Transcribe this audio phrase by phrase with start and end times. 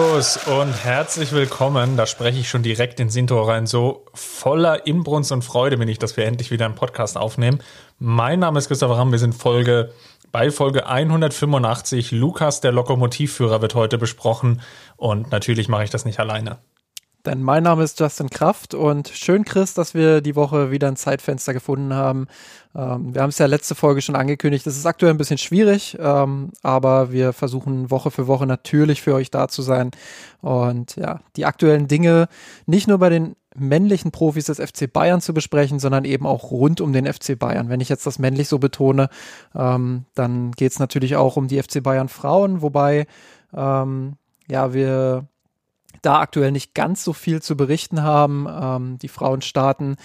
[0.00, 1.98] Servus und herzlich willkommen.
[1.98, 3.66] Da spreche ich schon direkt ins Intro rein.
[3.66, 7.60] So voller Inbrunst und Freude bin ich, dass wir endlich wieder einen Podcast aufnehmen.
[7.98, 9.12] Mein Name ist Christopher Ramm.
[9.12, 9.92] Wir sind Folge
[10.32, 12.12] bei Folge 185.
[12.12, 14.62] Lukas, der Lokomotivführer, wird heute besprochen.
[14.96, 16.56] Und natürlich mache ich das nicht alleine.
[17.26, 20.96] Denn mein Name ist Justin Kraft und schön, Chris, dass wir die Woche wieder ein
[20.96, 22.28] Zeitfenster gefunden haben.
[22.74, 24.66] Ähm, wir haben es ja letzte Folge schon angekündigt.
[24.66, 29.14] Es ist aktuell ein bisschen schwierig, ähm, aber wir versuchen Woche für Woche natürlich für
[29.14, 29.90] euch da zu sein.
[30.40, 32.26] Und ja, die aktuellen Dinge
[32.64, 36.80] nicht nur bei den männlichen Profis des FC Bayern zu besprechen, sondern eben auch rund
[36.80, 37.68] um den FC Bayern.
[37.68, 39.10] Wenn ich jetzt das männlich so betone,
[39.54, 43.06] ähm, dann geht es natürlich auch um die FC Bayern Frauen, wobei
[43.52, 44.14] ähm,
[44.48, 45.26] ja wir
[46.02, 48.46] da aktuell nicht ganz so viel zu berichten haben.
[48.48, 49.96] Ähm, die Frauen starten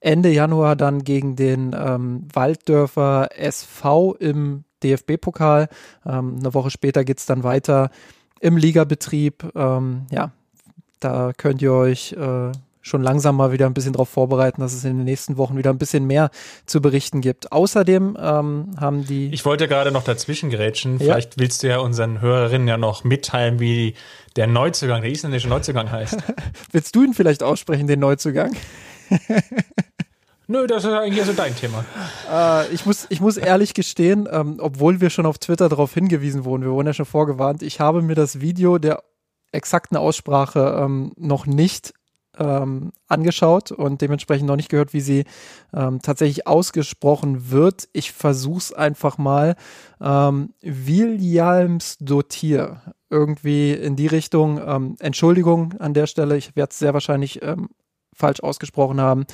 [0.00, 5.68] Ende Januar dann gegen den ähm, Walddörfer SV im DFB-Pokal.
[6.04, 7.90] Ähm, eine Woche später geht's dann weiter
[8.40, 9.50] im Ligabetrieb.
[9.54, 10.30] Ähm, ja,
[11.00, 12.52] da könnt ihr euch äh,
[12.84, 15.70] schon langsam mal wieder ein bisschen darauf vorbereiten, dass es in den nächsten Wochen wieder
[15.70, 16.30] ein bisschen mehr
[16.66, 17.50] zu berichten gibt.
[17.50, 19.30] Außerdem ähm, haben die.
[19.32, 20.98] Ich wollte gerade noch dazwischen gerätschen.
[20.98, 21.14] Ja.
[21.14, 23.94] Vielleicht willst du ja unseren Hörerinnen ja noch mitteilen, wie
[24.36, 26.18] der Neuzugang, der isländische Neuzugang heißt.
[26.72, 28.54] willst du ihn vielleicht aussprechen, den Neuzugang?
[30.46, 31.86] Nö, das ist eigentlich so dein Thema.
[32.30, 36.44] Äh, ich, muss, ich muss ehrlich gestehen, ähm, obwohl wir schon auf Twitter darauf hingewiesen
[36.44, 39.02] wurden, wir wurden ja schon vorgewarnt, ich habe mir das Video der
[39.52, 41.94] exakten Aussprache ähm, noch nicht
[42.38, 45.24] ähm, angeschaut und dementsprechend noch nicht gehört, wie sie
[45.72, 47.88] ähm, tatsächlich ausgesprochen wird.
[47.92, 49.56] Ich versuch's einfach mal.
[50.00, 52.82] Ähm, Williams Dotier.
[53.10, 54.60] Irgendwie in die Richtung.
[54.64, 57.68] Ähm, Entschuldigung an der Stelle, ich werde es sehr wahrscheinlich ähm,
[58.14, 59.26] falsch ausgesprochen haben.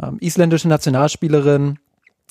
[0.00, 1.78] Ähm, isländische Nationalspielerin,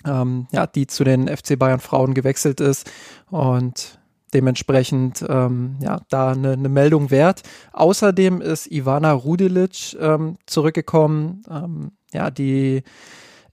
[0.06, 2.90] ähm, ja, die zu den FC Bayern Frauen gewechselt ist
[3.30, 4.00] und
[4.34, 7.44] dementsprechend ähm, ja, da eine, eine, Meldung wert.
[7.72, 12.84] Außerdem ist Ivana Rudilic ähm, zurückgekommen, ähm, ja, die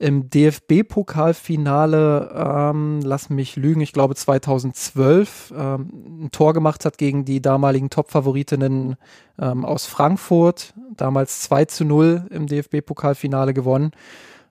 [0.01, 7.27] im DFB-Pokalfinale, ähm, lass mich lügen, ich glaube 2012 ähm, ein Tor gemacht hat gegen
[7.27, 8.97] die damaligen Top-Favoritinnen
[9.39, 13.91] ähm, aus Frankfurt, damals 2 zu 0 im DFB-Pokalfinale gewonnen.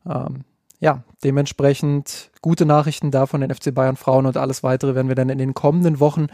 [0.06, 0.44] Ähm,
[0.79, 5.16] ja, dementsprechend gute Nachrichten da von den FC Bayern Frauen und alles weitere werden wir
[5.16, 6.28] dann in den kommenden Wochen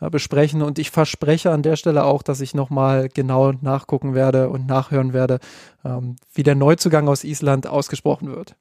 [0.00, 0.62] äh, besprechen.
[0.62, 5.12] Und ich verspreche an der Stelle auch, dass ich nochmal genau nachgucken werde und nachhören
[5.12, 5.38] werde,
[5.84, 8.56] ähm, wie der Neuzugang aus Island ausgesprochen wird.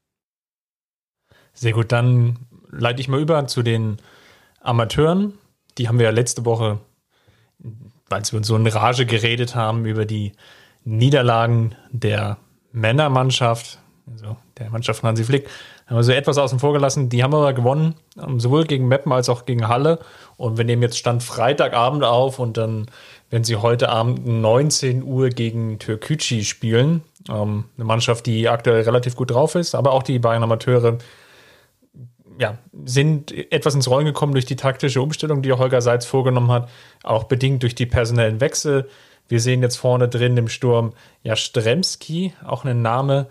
[1.53, 2.39] Sehr gut, dann
[2.69, 3.97] leite ich mal über zu den
[4.59, 5.33] Amateuren.
[5.77, 6.79] Die haben wir ja letzte Woche,
[8.09, 10.33] weil wir uns so in Rage geredet haben über die
[10.83, 12.37] Niederlagen der
[12.71, 13.79] Männermannschaft
[14.11, 15.47] also der Mannschaft von Hansi Flick,
[15.87, 17.09] haben wir so etwas außen vor gelassen.
[17.09, 19.99] Die haben aber gewonnen, ähm, sowohl gegen Meppen als auch gegen Halle.
[20.37, 22.87] Und wir nehmen jetzt Stand Freitagabend auf und dann
[23.29, 27.03] werden sie heute Abend 19 Uhr gegen Türkücü spielen.
[27.29, 30.97] Ähm, eine Mannschaft, die aktuell relativ gut drauf ist, aber auch die Bayern Amateure
[32.39, 36.69] ja, sind etwas ins Rollen gekommen durch die taktische Umstellung, die Holger Seitz vorgenommen hat,
[37.03, 38.87] auch bedingt durch die personellen Wechsel.
[39.27, 40.93] Wir sehen jetzt vorne drin im Sturm
[41.23, 43.27] Jastremski, auch ein Name,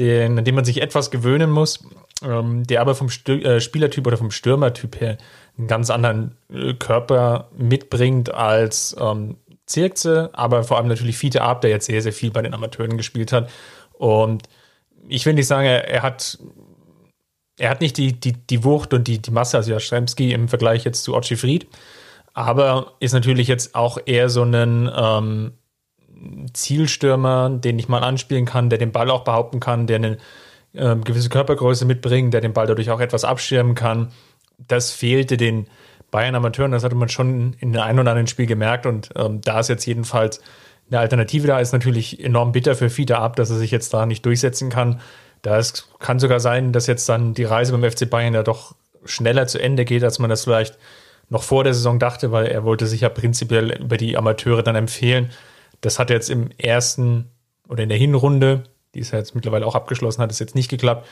[0.00, 1.84] den, an den man sich etwas gewöhnen muss,
[2.24, 5.18] ähm, der aber vom Stü äh, Spielertyp oder vom Stürmertyp her
[5.56, 11.60] einen ganz anderen äh, Körper mitbringt als ähm, Zirkze, aber vor allem natürlich Fiete Ab,
[11.60, 13.50] der jetzt sehr, sehr viel bei den Amateuren gespielt hat.
[13.92, 14.48] Und
[15.06, 16.38] ich will nicht sagen, er, er hat
[17.60, 20.84] er hat nicht die, die, die Wucht und die, die Masse, also Jastremski im Vergleich
[20.84, 21.66] jetzt zu Ochi Fried,
[22.32, 25.52] aber ist natürlich jetzt auch eher so ein ähm,
[26.52, 30.18] Zielstürmer, den ich mal anspielen kann, der den Ball auch behaupten kann, der eine
[30.74, 34.12] äh, gewisse Körpergröße mitbringt, der den Ball dadurch auch etwas abschirmen kann.
[34.68, 35.66] Das fehlte den
[36.10, 39.40] Bayern Amateuren, das hatte man schon in dem einen oder anderen Spiel gemerkt und ähm,
[39.42, 40.40] da ist jetzt jedenfalls
[40.90, 44.06] eine Alternative da, ist natürlich enorm bitter für Fiete ab, dass er sich jetzt da
[44.06, 45.00] nicht durchsetzen kann.
[45.42, 45.60] Da
[46.00, 48.74] kann sogar sein, dass jetzt dann die Reise beim FC Bayern ja doch
[49.04, 50.76] schneller zu Ende geht, als man das vielleicht
[51.30, 54.76] noch vor der Saison dachte, weil er wollte sich ja prinzipiell über die Amateure dann
[54.76, 55.30] empfehlen.
[55.80, 57.30] Das hat jetzt im ersten
[57.68, 60.68] oder in der Hinrunde, die ist ja jetzt mittlerweile auch abgeschlossen, hat es jetzt nicht
[60.68, 61.06] geklappt.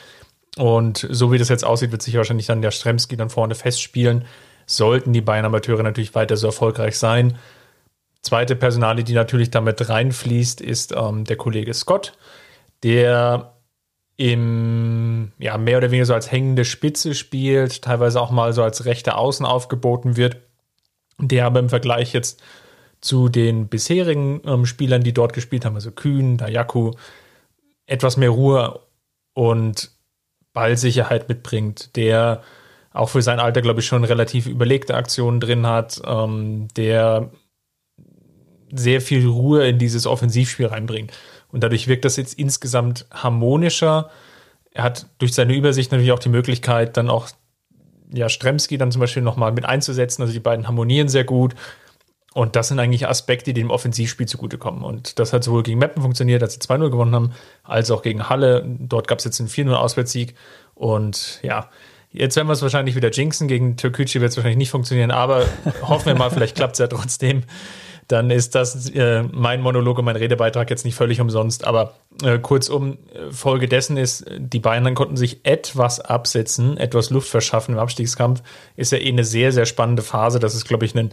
[0.57, 4.25] Und so wie das jetzt aussieht, wird sich wahrscheinlich dann der Stremski dann vorne festspielen.
[4.67, 7.39] Sollten die Bayern Amateure natürlich weiter so erfolgreich sein,
[8.23, 12.15] zweite Personale, die natürlich damit reinfließt, ist ähm, der Kollege Scott,
[12.83, 13.55] der
[14.17, 18.85] im, ja, mehr oder weniger so als hängende Spitze spielt, teilweise auch mal so als
[18.85, 20.39] rechte Außen aufgeboten wird,
[21.19, 22.43] der aber im Vergleich jetzt
[23.01, 26.93] zu den bisherigen ähm, Spielern, die dort gespielt haben, also Kühn, Dayaku,
[27.87, 28.81] etwas mehr Ruhe
[29.35, 29.91] und
[30.53, 32.43] Ballsicherheit mitbringt, der
[32.93, 37.31] auch für sein Alter, glaube ich, schon relativ überlegte Aktionen drin hat, ähm, der
[38.73, 41.13] sehr viel Ruhe in dieses Offensivspiel reinbringt.
[41.51, 44.11] Und dadurch wirkt das jetzt insgesamt harmonischer.
[44.73, 47.29] Er hat durch seine Übersicht natürlich auch die Möglichkeit, dann auch
[48.13, 50.23] ja, Stremski dann zum Beispiel nochmal mit einzusetzen.
[50.23, 51.55] Also die beiden harmonieren sehr gut.
[52.35, 54.85] Und das sind eigentlich Aspekte, die dem Offensivspiel zugutekommen.
[54.85, 57.33] Und das hat sowohl gegen Meppen funktioniert, als sie 2-0 gewonnen haben,
[57.65, 58.65] als auch gegen Halle.
[58.67, 60.35] Dort gab es jetzt einen 4-0-Auswärtssieg.
[60.75, 61.71] Und ja,
[62.13, 63.49] jetzt werden wir es wahrscheinlich wieder jinxen.
[63.49, 65.47] Gegen Türkgücü wird es wahrscheinlich nicht funktionieren, aber
[65.83, 67.45] hoffen wir mal, vielleicht klappt es ja trotzdem
[68.09, 71.67] dann ist das äh, mein Monolog und mein Redebeitrag jetzt nicht völlig umsonst.
[71.67, 71.95] Aber
[72.25, 72.97] äh, kurzum,
[73.31, 78.43] Folge dessen ist, die Bayern konnten sich etwas absetzen, etwas Luft verschaffen im Abstiegskampf.
[78.77, 80.41] Ist ja eh eine sehr, sehr spannende Phase.
[80.41, 81.13] Das ist, glaube ich, ein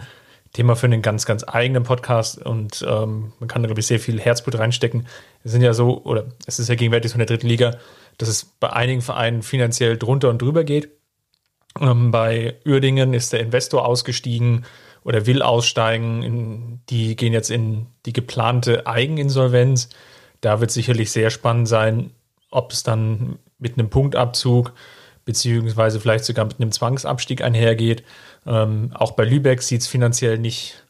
[0.55, 3.99] Thema für einen ganz, ganz eigenen Podcast und ähm, man kann da, glaube ich, sehr
[3.99, 5.05] viel Herzblut reinstecken.
[5.43, 7.77] Es sind ja so, oder es ist ja gegenwärtig so in der dritten Liga,
[8.17, 10.89] dass es bei einigen Vereinen finanziell drunter und drüber geht.
[11.81, 14.65] Ähm, bei Uerdingen ist der Investor ausgestiegen
[15.03, 16.81] oder will aussteigen.
[16.89, 19.89] Die gehen jetzt in die geplante Eigeninsolvenz.
[20.39, 22.11] Da wird sicherlich sehr spannend sein,
[22.49, 24.71] ob es dann mit einem Punktabzug
[25.25, 28.03] beziehungsweise vielleicht sogar mit einem Zwangsabstieg einhergeht.
[28.45, 30.83] Ähm, auch bei Lübeck sieht es finanziell nicht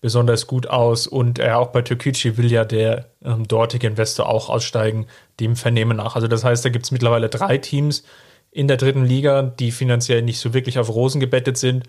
[0.00, 4.48] besonders gut aus und äh, auch bei Türkgücü will ja der ähm, dortige Investor auch
[4.48, 5.06] aussteigen,
[5.40, 6.16] dem Vernehmen nach.
[6.16, 8.04] Also das heißt, da gibt es mittlerweile drei Teams
[8.50, 11.84] in der dritten Liga, die finanziell nicht so wirklich auf Rosen gebettet sind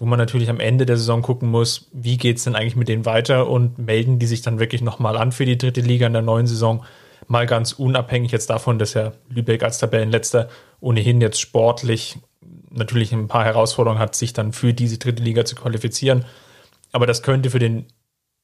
[0.00, 2.88] wo man natürlich am Ende der Saison gucken muss, wie geht es denn eigentlich mit
[2.88, 6.14] denen weiter und melden die sich dann wirklich nochmal an für die dritte Liga in
[6.14, 6.84] der neuen Saison.
[7.28, 10.48] Mal ganz unabhängig jetzt davon, dass ja Lübeck als Tabellenletzter
[10.80, 12.16] ohnehin jetzt sportlich
[12.70, 16.24] natürlich ein paar Herausforderungen hat, sich dann für diese dritte Liga zu qualifizieren.
[16.92, 17.86] Aber das könnte für, den,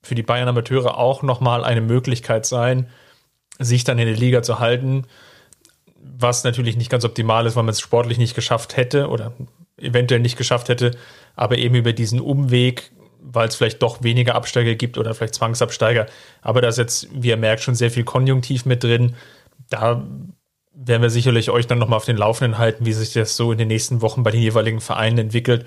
[0.03, 2.89] für die Bayern Amateure auch nochmal eine Möglichkeit sein,
[3.59, 5.07] sich dann in der Liga zu halten,
[6.19, 9.33] was natürlich nicht ganz optimal ist, weil man es sportlich nicht geschafft hätte oder
[9.79, 10.93] eventuell nicht geschafft hätte,
[11.35, 16.07] aber eben über diesen Umweg, weil es vielleicht doch weniger Absteiger gibt oder vielleicht Zwangsabsteiger.
[16.43, 19.17] Aber da ist jetzt, wie ihr merkt, schon sehr viel Konjunktiv mit drin.
[19.69, 20.07] Da
[20.77, 23.59] werden wir sicherlich euch dann nochmal auf den Laufenden halten, wie sich das so in
[23.59, 25.67] den nächsten Wochen bei den jeweiligen Vereinen entwickelt.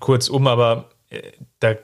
[0.00, 1.74] Kurzum, aber äh, da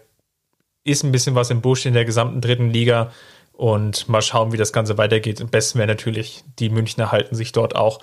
[0.84, 3.12] ist ein bisschen was im Busch in der gesamten dritten Liga
[3.52, 5.40] und mal schauen, wie das Ganze weitergeht.
[5.40, 8.00] Am besten wäre natürlich, die Münchner halten sich dort auch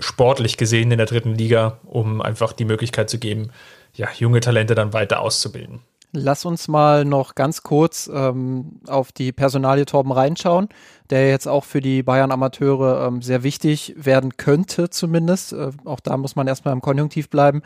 [0.00, 3.50] sportlich gesehen in der dritten Liga, um einfach die Möglichkeit zu geben,
[3.94, 5.80] ja, junge Talente dann weiter auszubilden.
[6.18, 10.68] Lass uns mal noch ganz kurz ähm, auf die Personalie Torben reinschauen,
[11.10, 15.52] der jetzt auch für die Bayern Amateure ähm, sehr wichtig werden könnte, zumindest.
[15.52, 17.60] Äh, auch da muss man erstmal im Konjunktiv bleiben.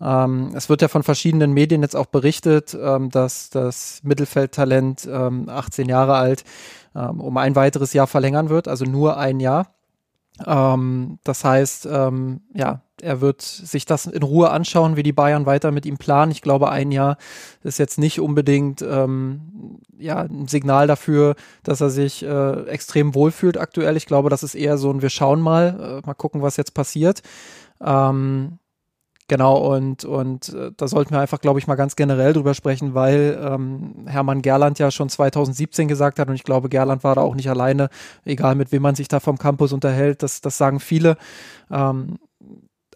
[0.00, 5.84] Ähm, es wird ja von verschiedenen Medien jetzt auch berichtet, ähm, dass das Mittelfeldtalent 18
[5.84, 6.44] ähm, Jahre alt
[6.94, 9.74] ähm, um ein weiteres Jahr verlängern wird, also nur ein Jahr.
[10.46, 15.46] Ähm, das heißt, ähm, ja, er wird sich das in Ruhe anschauen, wie die Bayern
[15.46, 16.32] weiter mit ihm planen.
[16.32, 17.16] Ich glaube, ein Jahr
[17.62, 23.58] ist jetzt nicht unbedingt ähm, ja, ein Signal dafür, dass er sich äh, extrem wohlfühlt
[23.58, 23.96] aktuell.
[23.96, 26.74] Ich glaube, das ist eher so ein Wir schauen mal, äh, mal gucken, was jetzt
[26.74, 27.22] passiert.
[27.82, 28.58] Ähm,
[29.30, 32.94] Genau, und, und äh, da sollten wir einfach, glaube ich, mal ganz generell drüber sprechen,
[32.94, 37.20] weil ähm, Hermann Gerland ja schon 2017 gesagt hat, und ich glaube, Gerland war da
[37.20, 37.90] auch nicht alleine,
[38.24, 41.16] egal mit wem man sich da vom Campus unterhält, das, das sagen viele.
[41.70, 42.18] Ähm,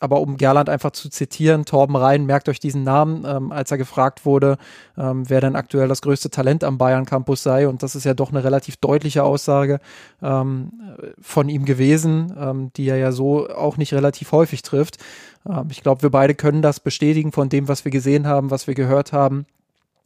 [0.00, 3.78] aber um Gerland einfach zu zitieren, Torben Rhein, merkt euch diesen Namen, ähm, als er
[3.78, 4.58] gefragt wurde,
[4.98, 7.68] ähm, wer denn aktuell das größte Talent am Bayern Campus sei.
[7.68, 9.78] Und das ist ja doch eine relativ deutliche Aussage
[10.20, 10.72] ähm,
[11.20, 14.98] von ihm gewesen, ähm, die er ja so auch nicht relativ häufig trifft.
[15.48, 18.66] Ähm, ich glaube, wir beide können das bestätigen von dem, was wir gesehen haben, was
[18.66, 19.46] wir gehört haben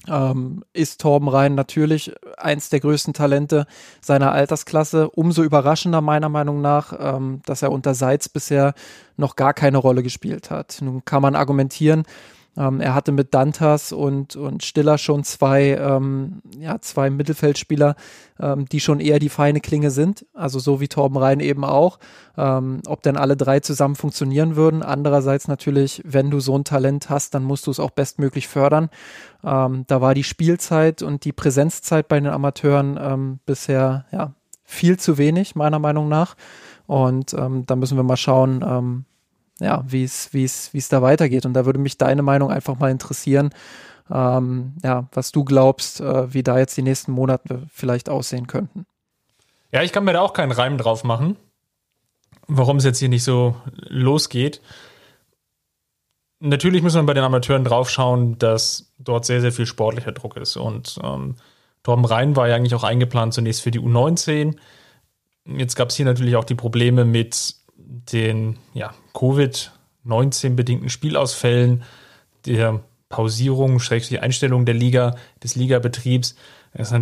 [0.06, 3.66] ähm, ist Torben Rhein natürlich eins der größten Talente
[4.00, 5.10] seiner Altersklasse.
[5.10, 8.74] Umso überraschender meiner Meinung nach, ähm, dass er unter Seitz bisher
[9.16, 10.78] noch gar keine Rolle gespielt hat.
[10.80, 12.04] Nun kann man argumentieren,
[12.56, 17.94] ähm, er hatte mit Dantas und, und Stiller schon zwei, ähm, ja, zwei Mittelfeldspieler,
[18.40, 20.26] ähm, die schon eher die feine Klinge sind.
[20.34, 21.98] Also so wie Torben Rhein eben auch.
[22.36, 24.82] Ähm, ob denn alle drei zusammen funktionieren würden.
[24.82, 28.90] Andererseits natürlich, wenn du so ein Talent hast, dann musst du es auch bestmöglich fördern.
[29.44, 34.98] Ähm, da war die Spielzeit und die Präsenzzeit bei den Amateuren ähm, bisher ja, viel
[34.98, 36.34] zu wenig, meiner Meinung nach.
[36.86, 39.04] Und ähm, da müssen wir mal schauen, ähm,
[39.60, 41.46] ja, wie es, wie es, wie es da weitergeht.
[41.46, 43.50] Und da würde mich deine Meinung einfach mal interessieren.
[44.10, 48.86] ähm, ja, was du glaubst, äh, wie da jetzt die nächsten Monate vielleicht aussehen könnten.
[49.70, 51.36] Ja, ich kann mir da auch keinen Reim drauf machen,
[52.46, 54.62] warum es jetzt hier nicht so losgeht.
[56.40, 60.56] Natürlich muss man bei den Amateuren draufschauen, dass dort sehr, sehr viel sportlicher Druck ist.
[60.56, 61.34] Und ähm,
[61.82, 64.56] Torben Rhein war ja eigentlich auch eingeplant zunächst für die U19.
[65.44, 71.82] Jetzt gab es hier natürlich auch die Probleme mit den ja, Covid-19-bedingten Spielausfällen,
[72.46, 76.36] der Pausierung, schrägstrich Einstellung der Liga, des Ligabetriebs.
[76.72, 76.92] Es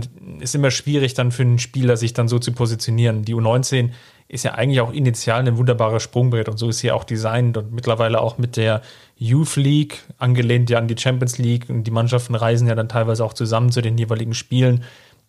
[0.41, 3.25] ist immer schwierig dann für einen Spieler, sich dann so zu positionieren.
[3.25, 3.91] Die U19
[4.29, 7.73] ist ja eigentlich auch initial ein wunderbares Sprungbrett und so ist sie auch designt und
[7.73, 8.83] mittlerweile auch mit der
[9.17, 13.25] Youth League, angelehnt ja an die Champions League und die Mannschaften reisen ja dann teilweise
[13.25, 14.85] auch zusammen zu den jeweiligen Spielen,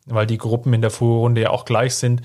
[0.06, 2.22] weil die Gruppen in der Vorrunde ja auch gleich sind.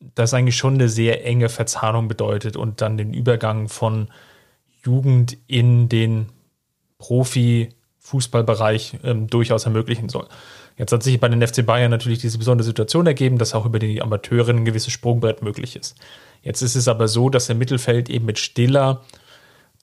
[0.00, 4.08] Das eigentlich schon eine sehr enge Verzahnung bedeutet und dann den Übergang von
[4.82, 6.30] Jugend in den
[6.98, 10.26] Profi-Fußballbereich ähm, durchaus ermöglichen soll.
[10.76, 13.78] Jetzt hat sich bei den FC Bayern natürlich diese besondere Situation ergeben, dass auch über
[13.78, 15.98] die Amateure ein gewisses Sprungbrett möglich ist.
[16.42, 19.02] Jetzt ist es aber so, dass im Mittelfeld eben mit Stiller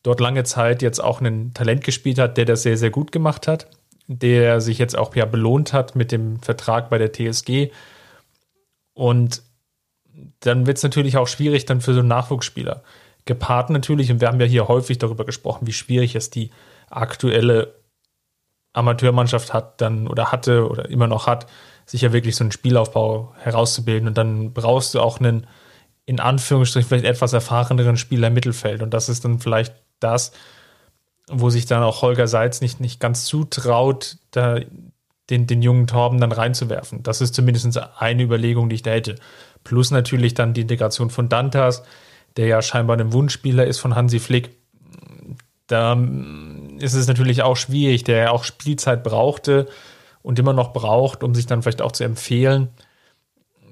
[0.01, 3.47] dort lange Zeit jetzt auch ein Talent gespielt hat, der das sehr, sehr gut gemacht
[3.47, 3.67] hat,
[4.07, 7.69] der sich jetzt auch ja belohnt hat mit dem Vertrag bei der TSG.
[8.93, 9.43] Und
[10.39, 12.83] dann wird es natürlich auch schwierig dann für so einen Nachwuchsspieler.
[13.25, 16.51] Gepaart natürlich, und wir haben ja hier häufig darüber gesprochen, wie schwierig es die
[16.89, 17.75] aktuelle
[18.74, 21.47] Amateurmannschaft hat dann oder hatte oder immer noch hat,
[21.86, 24.07] sich ja wirklich so einen Spielaufbau herauszubilden.
[24.07, 25.47] Und dann brauchst du auch einen,
[26.05, 28.81] in Anführungsstrichen, vielleicht etwas erfahreneren Spieler im Mittelfeld.
[28.81, 30.31] Und das ist dann vielleicht das,
[31.29, 34.59] wo sich dann auch Holger Seitz nicht, nicht ganz zutraut, da
[35.29, 37.03] den, den jungen Torben dann reinzuwerfen.
[37.03, 39.15] Das ist zumindest eine Überlegung, die ich da hätte.
[39.67, 41.83] Plus natürlich dann die Integration von Dantas,
[42.38, 44.51] der ja scheinbar ein Wunschspieler ist von Hansi Flick
[45.67, 49.67] da ähm, ist es natürlich auch schwierig, der ja auch Spielzeit brauchte
[50.24, 52.69] und immer noch braucht, um sich dann vielleicht auch zu empfehlen.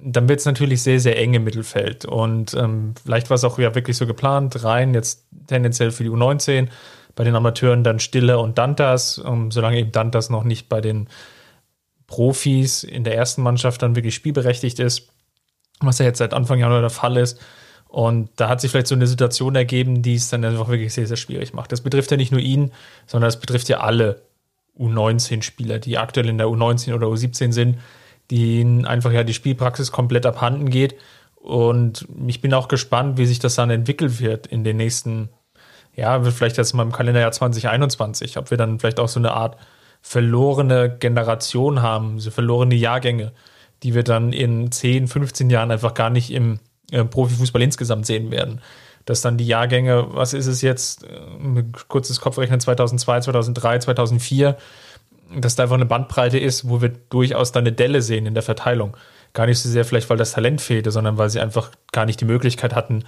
[0.04, 2.06] Dann wird es natürlich sehr, sehr eng im Mittelfeld.
[2.06, 6.10] Und ähm, vielleicht war es auch ja wirklich so geplant, rein jetzt tendenziell für die
[6.10, 6.68] U19,
[7.16, 11.08] bei den Amateuren dann Stille und Dantas, um, solange eben Dantas noch nicht bei den
[12.08, 15.10] Profis in der ersten Mannschaft dann wirklich spielberechtigt ist,
[15.80, 17.40] was ja jetzt seit Anfang Januar der Fall ist,
[17.96, 21.08] und da hat sich vielleicht so eine Situation ergeben, die es dann einfach wirklich sehr,
[21.08, 21.72] sehr schwierig macht.
[21.72, 22.74] Das betrifft ja nicht nur ihn,
[23.08, 24.22] sondern es betrifft ja alle
[24.78, 27.78] U19-Spieler, die aktuell in der U19 oder U17 sind,
[28.32, 30.96] denen einfach ja die Spielpraxis komplett abhanden geht.
[31.36, 35.30] Und ich bin auch gespannt, wie sich das dann entwickelt wird in den nächsten,
[35.96, 39.58] ja, vielleicht jetzt mal im Kalenderjahr 2021, ob wir dann vielleicht auch so eine Art
[40.02, 43.32] verlorene Generation haben, so verlorene Jahrgänge,
[43.84, 46.60] die wir dann in 10, 15 Jahren einfach gar nicht im
[46.92, 48.62] äh, Profifußball insgesamt sehen werden.
[49.06, 54.58] Dass dann die Jahrgänge, was ist es jetzt, äh, kurzes Kopfrechnen 2002, 2003, 2004,
[55.40, 58.44] dass da einfach eine Bandbreite ist, wo wir durchaus dann eine Delle sehen in der
[58.44, 58.96] Verteilung.
[59.34, 62.22] Gar nicht so sehr vielleicht, weil das Talent fehlte, sondern weil sie einfach gar nicht
[62.22, 63.04] die Möglichkeit hatten,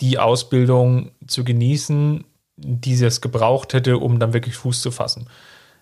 [0.00, 2.24] die Ausbildung zu genießen,
[2.56, 5.28] die sie es gebraucht hätte, um dann wirklich Fuß zu fassen.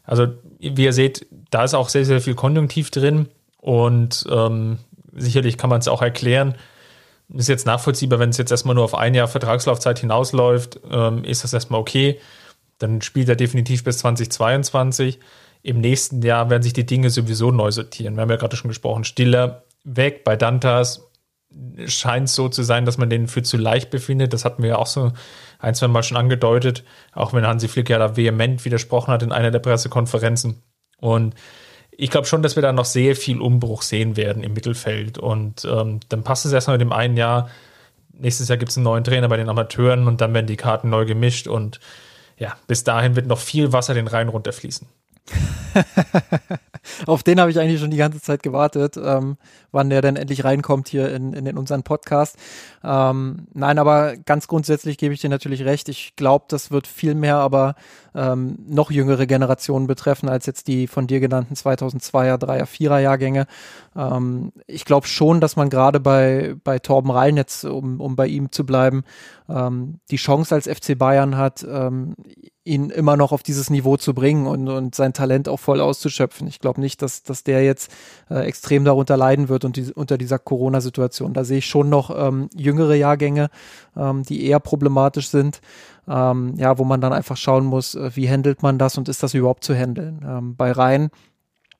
[0.05, 3.29] Also, wie ihr seht, da ist auch sehr, sehr viel Konjunktiv drin
[3.63, 4.81] und ähm,
[5.13, 6.57] sicherlich kann man es auch erklären,
[7.33, 11.45] ist jetzt nachvollziehbar, wenn es jetzt erstmal nur auf ein Jahr Vertragslaufzeit hinausläuft, ähm, ist
[11.45, 12.19] das erstmal okay.
[12.79, 15.21] Dann spielt er definitiv bis 2022.
[15.63, 18.17] Im nächsten Jahr werden sich die Dinge sowieso neu sortieren.
[18.17, 21.09] Wir haben ja gerade schon gesprochen, Stiller weg bei Dantas
[21.87, 24.33] scheint so zu sein, dass man den für zu leicht befindet.
[24.33, 25.13] Das hatten wir ja auch so
[25.61, 29.31] ein, zwei Mal schon angedeutet, auch wenn Hansi Flick ja da vehement widersprochen hat in
[29.31, 30.63] einer der Pressekonferenzen.
[30.99, 31.35] Und
[31.97, 35.19] ich glaube schon, dass wir da noch sehr viel Umbruch sehen werden im Mittelfeld.
[35.19, 37.51] Und ähm, dann passt es erstmal mit dem einen Jahr.
[38.13, 40.91] Nächstes Jahr gibt es einen neuen Trainer bei den Amateuren und dann werden die Karten
[40.91, 41.47] neu gemischt.
[41.47, 41.81] Und
[42.39, 44.89] ja, bis dahin wird noch viel Wasser den Rhein runterfließen.
[47.07, 49.37] Auf den habe ich eigentlich schon die ganze Zeit gewartet, ähm,
[49.71, 52.37] wann der denn endlich reinkommt hier in, in, in unseren Podcast.
[52.83, 55.89] Ähm, nein, aber ganz grundsätzlich gebe ich dir natürlich recht.
[55.89, 57.75] Ich glaube, das wird viel mehr aber
[58.15, 63.47] ähm, noch jüngere Generationen betreffen als jetzt die von dir genannten 2002er, 3er, 4er Jahrgänge.
[63.97, 68.27] Ähm, ich glaube schon, dass man gerade bei, bei Torben Rhein jetzt, um, um bei
[68.27, 69.05] ihm zu bleiben,
[69.49, 72.15] ähm, die Chance als FC Bayern hat, ähm,
[72.65, 76.47] ihn immer noch auf dieses Niveau zu bringen und, und sein Talent auch voll auszuschöpfen.
[76.47, 77.91] Ich glaube nicht, dass, dass der jetzt
[78.31, 81.35] äh, extrem darunter leiden wird und die, unter dieser Corona-Situation.
[81.35, 83.51] Da sehe ich schon noch ähm, jüngere Jahrgänge,
[83.97, 85.61] ähm, die eher problematisch sind.
[86.09, 89.23] Ähm, ja, wo man dann einfach schauen muss, äh, wie handelt man das und ist
[89.23, 90.25] das überhaupt zu handeln.
[90.27, 91.11] Ähm, bei Rhein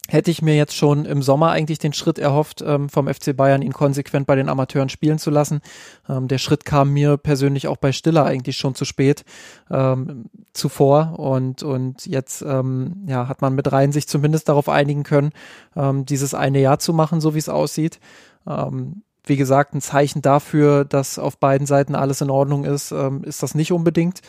[0.09, 3.63] hätte ich mir jetzt schon im Sommer eigentlich den Schritt erhofft, ähm, vom FC Bayern
[3.63, 5.61] ihn konsequent bei den Amateuren spielen zu lassen.
[6.09, 9.25] Ähm, der Schritt kam mir persönlich auch bei Stiller eigentlich schon zu spät
[9.71, 15.05] ähm, zuvor und, und jetzt ähm, ja, hat man mit Reihen sich zumindest darauf einigen
[15.05, 15.31] können,
[15.77, 18.01] ähm, dieses eine Jahr zu machen, so wie es aussieht.
[18.47, 23.23] Ähm, wie gesagt, ein Zeichen dafür, dass auf beiden Seiten alles in Ordnung ist, ähm,
[23.23, 24.21] ist das nicht unbedingt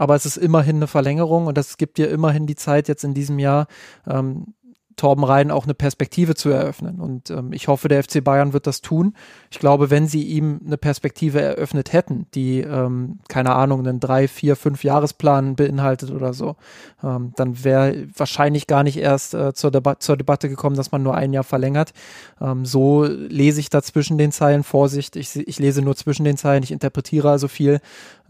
[0.00, 3.12] aber es ist immerhin eine Verlängerung und das gibt dir immerhin die Zeit jetzt in
[3.12, 3.66] diesem Jahr,
[4.06, 4.54] ähm,
[5.00, 7.00] Torben Rhein auch eine Perspektive zu eröffnen.
[7.00, 9.14] Und ähm, ich hoffe, der FC Bayern wird das tun.
[9.50, 14.28] Ich glaube, wenn sie ihm eine Perspektive eröffnet hätten, die, ähm, keine Ahnung, einen drei,
[14.28, 16.56] vier, fünf Jahresplan beinhaltet oder so,
[17.02, 21.02] ähm, dann wäre wahrscheinlich gar nicht erst äh, zur, Deba zur Debatte gekommen, dass man
[21.02, 21.94] nur ein Jahr verlängert.
[22.38, 25.16] Ähm, so lese ich da zwischen den Zeilen Vorsicht.
[25.16, 27.80] Ich, ich lese nur zwischen den Zeilen, ich interpretiere also viel.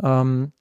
[0.00, 0.52] Ähm,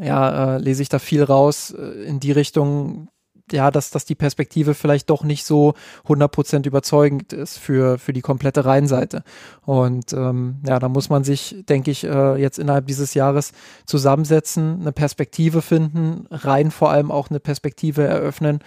[0.00, 3.08] ja, äh, lese ich da viel raus äh, in die Richtung,
[3.52, 5.74] ja, dass, dass die Perspektive vielleicht doch nicht so
[6.06, 9.22] 100% überzeugend ist für, für die komplette Rheinseite.
[9.64, 13.52] Und ähm, ja, da muss man sich, denke ich, äh, jetzt innerhalb dieses Jahres
[13.86, 18.60] zusammensetzen, eine Perspektive finden, rein vor allem auch eine Perspektive eröffnen,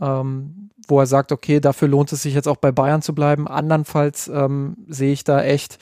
[0.00, 3.48] ähm, wo er sagt, okay, dafür lohnt es sich jetzt auch bei Bayern zu bleiben.
[3.48, 5.78] Andernfalls ähm, sehe ich da echt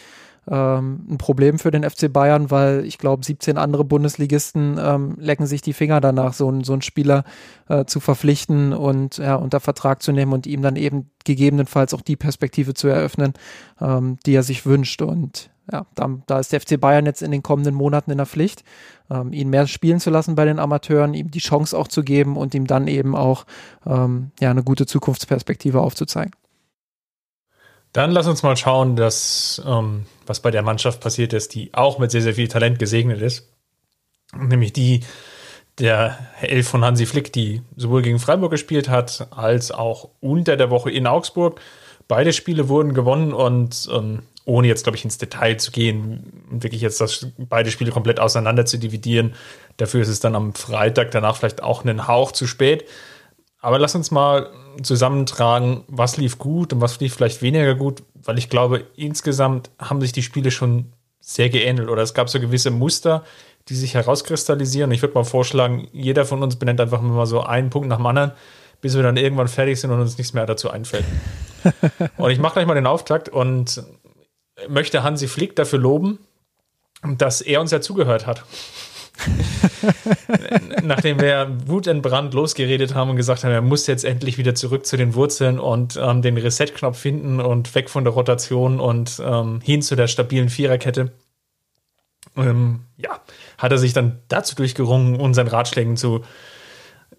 [0.50, 5.46] ähm, ein Problem für den FC Bayern, weil ich glaube, 17 andere Bundesligisten ähm, lecken
[5.46, 7.24] sich die Finger danach, so, so einen Spieler
[7.68, 12.02] äh, zu verpflichten und ja, unter Vertrag zu nehmen und ihm dann eben gegebenenfalls auch
[12.02, 13.34] die Perspektive zu eröffnen,
[13.80, 15.00] ähm, die er sich wünscht.
[15.02, 18.26] Und ja, da, da, ist der FC Bayern jetzt in den kommenden Monaten in der
[18.26, 18.64] Pflicht,
[19.10, 22.36] ähm, ihn mehr spielen zu lassen bei den Amateuren, ihm die Chance auch zu geben
[22.36, 23.46] und ihm dann eben auch
[23.86, 26.32] ähm, ja, eine gute Zukunftsperspektive aufzuzeigen.
[27.92, 31.98] Dann lass uns mal schauen, dass, ähm, was bei der Mannschaft passiert ist, die auch
[31.98, 33.48] mit sehr, sehr viel Talent gesegnet ist.
[34.34, 35.00] Nämlich die
[35.78, 40.70] der Elf von Hansi Flick, die sowohl gegen Freiburg gespielt hat, als auch unter der
[40.70, 41.60] Woche in Augsburg.
[42.08, 46.82] Beide Spiele wurden gewonnen und ähm, ohne jetzt, glaube ich, ins Detail zu gehen, wirklich
[46.82, 49.34] jetzt das, beide Spiele komplett auseinander zu dividieren.
[49.76, 52.84] Dafür ist es dann am Freitag danach vielleicht auch einen Hauch zu spät.
[53.62, 54.50] Aber lass uns mal
[54.82, 60.00] zusammentragen, was lief gut und was lief vielleicht weniger gut, weil ich glaube, insgesamt haben
[60.00, 63.24] sich die Spiele schon sehr geähnelt oder es gab so gewisse Muster,
[63.68, 64.90] die sich herauskristallisieren.
[64.90, 68.06] Ich würde mal vorschlagen, jeder von uns benennt einfach mal so einen Punkt nach dem
[68.06, 68.32] anderen,
[68.80, 71.04] bis wir dann irgendwann fertig sind und uns nichts mehr dazu einfällt.
[72.16, 73.84] und ich mache gleich mal den Auftakt und
[74.68, 76.18] möchte Hansi Flick dafür loben,
[77.16, 78.44] dass er uns ja zugehört hat.
[80.82, 84.96] Nachdem wir wutentbrannt losgeredet haben und gesagt haben, er muss jetzt endlich wieder zurück zu
[84.96, 89.82] den Wurzeln und ähm, den Reset-Knopf finden und weg von der Rotation und ähm, hin
[89.82, 91.12] zu der stabilen Viererkette.
[92.36, 93.20] Ähm, ja,
[93.58, 96.22] hat er sich dann dazu durchgerungen, unseren Ratschlägen zu,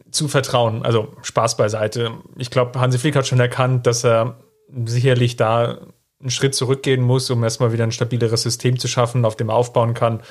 [0.10, 0.84] zu vertrauen.
[0.84, 2.12] Also Spaß beiseite.
[2.38, 4.38] Ich glaube, Hansi Flick hat schon erkannt, dass er
[4.86, 5.79] sicherlich da
[6.19, 9.56] einen Schritt zurückgehen muss, um erstmal wieder ein stabileres System zu schaffen, auf dem er
[9.56, 10.21] aufbauen kann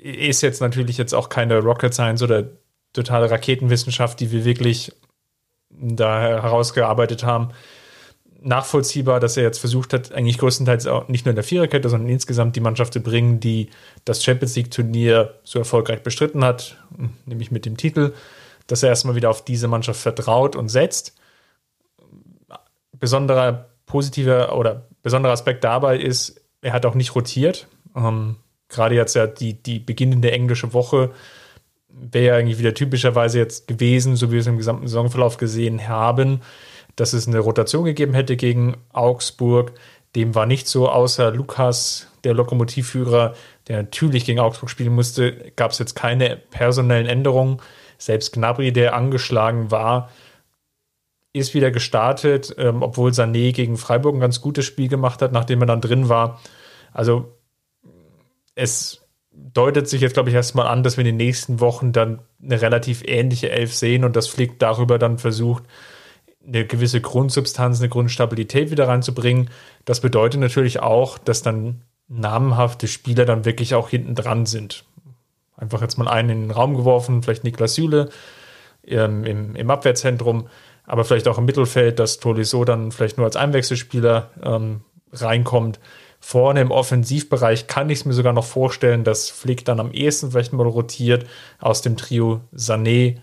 [0.00, 2.44] ist jetzt natürlich jetzt auch keine Rocket Science oder
[2.92, 4.92] totale Raketenwissenschaft, die wir wirklich
[5.70, 7.50] da herausgearbeitet haben.
[8.42, 12.08] Nachvollziehbar, dass er jetzt versucht hat, eigentlich größtenteils auch nicht nur in der Viererkette, sondern
[12.08, 13.68] insgesamt die Mannschaft zu bringen, die
[14.06, 16.78] das Champions League-Turnier so erfolgreich bestritten hat,
[17.26, 18.14] nämlich mit dem Titel,
[18.66, 21.14] dass er erstmal wieder auf diese Mannschaft vertraut und setzt.
[22.98, 27.66] Besonderer positiver oder besonderer Aspekt dabei ist, er hat auch nicht rotiert.
[27.94, 28.36] Ähm,
[28.70, 31.10] gerade jetzt ja die, die beginnende englische Woche
[31.88, 35.88] wäre ja eigentlich wieder typischerweise jetzt gewesen, so wie wir es im gesamten Saisonverlauf gesehen
[35.88, 36.40] haben,
[36.96, 39.72] dass es eine Rotation gegeben hätte gegen Augsburg.
[40.16, 43.34] Dem war nicht so, außer Lukas, der Lokomotivführer,
[43.68, 47.60] der natürlich gegen Augsburg spielen musste, gab es jetzt keine personellen Änderungen.
[47.98, 50.10] Selbst Gnabry, der angeschlagen war,
[51.32, 55.60] ist wieder gestartet, ähm, obwohl Sané gegen Freiburg ein ganz gutes Spiel gemacht hat, nachdem
[55.62, 56.40] er dann drin war.
[56.92, 57.39] Also
[58.60, 59.00] es
[59.32, 62.60] deutet sich jetzt, glaube ich, erstmal an, dass wir in den nächsten Wochen dann eine
[62.60, 65.64] relativ ähnliche Elf sehen und das Flick darüber dann versucht,
[66.46, 69.50] eine gewisse Grundsubstanz, eine Grundstabilität wieder reinzubringen.
[69.84, 74.84] Das bedeutet natürlich auch, dass dann namenhafte Spieler dann wirklich auch hinten dran sind.
[75.56, 78.10] Einfach jetzt mal einen in den Raum geworfen, vielleicht Niklas Süle
[78.86, 80.48] ähm, im, im Abwehrzentrum,
[80.84, 84.80] aber vielleicht auch im Mittelfeld, dass Tolisso dann vielleicht nur als Einwechselspieler ähm,
[85.12, 85.78] reinkommt.
[86.20, 90.30] Vorne im Offensivbereich kann ich es mir sogar noch vorstellen, dass Flick dann am ehesten
[90.30, 91.26] vielleicht mal rotiert
[91.58, 93.18] aus dem Trio Sané,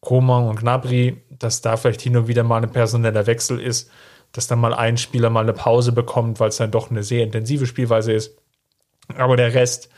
[0.00, 3.90] Koman und Gnabry, dass da vielleicht hin und wieder mal ein personeller Wechsel ist,
[4.32, 7.24] dass dann mal ein Spieler mal eine Pause bekommt, weil es dann doch eine sehr
[7.24, 8.36] intensive Spielweise ist.
[9.16, 9.90] Aber der Rest,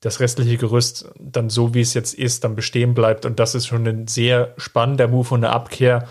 [0.00, 3.26] das restliche Gerüst dann so, wie es jetzt ist, dann bestehen bleibt.
[3.26, 6.06] Und das ist schon ein sehr spannender Move und eine Abkehr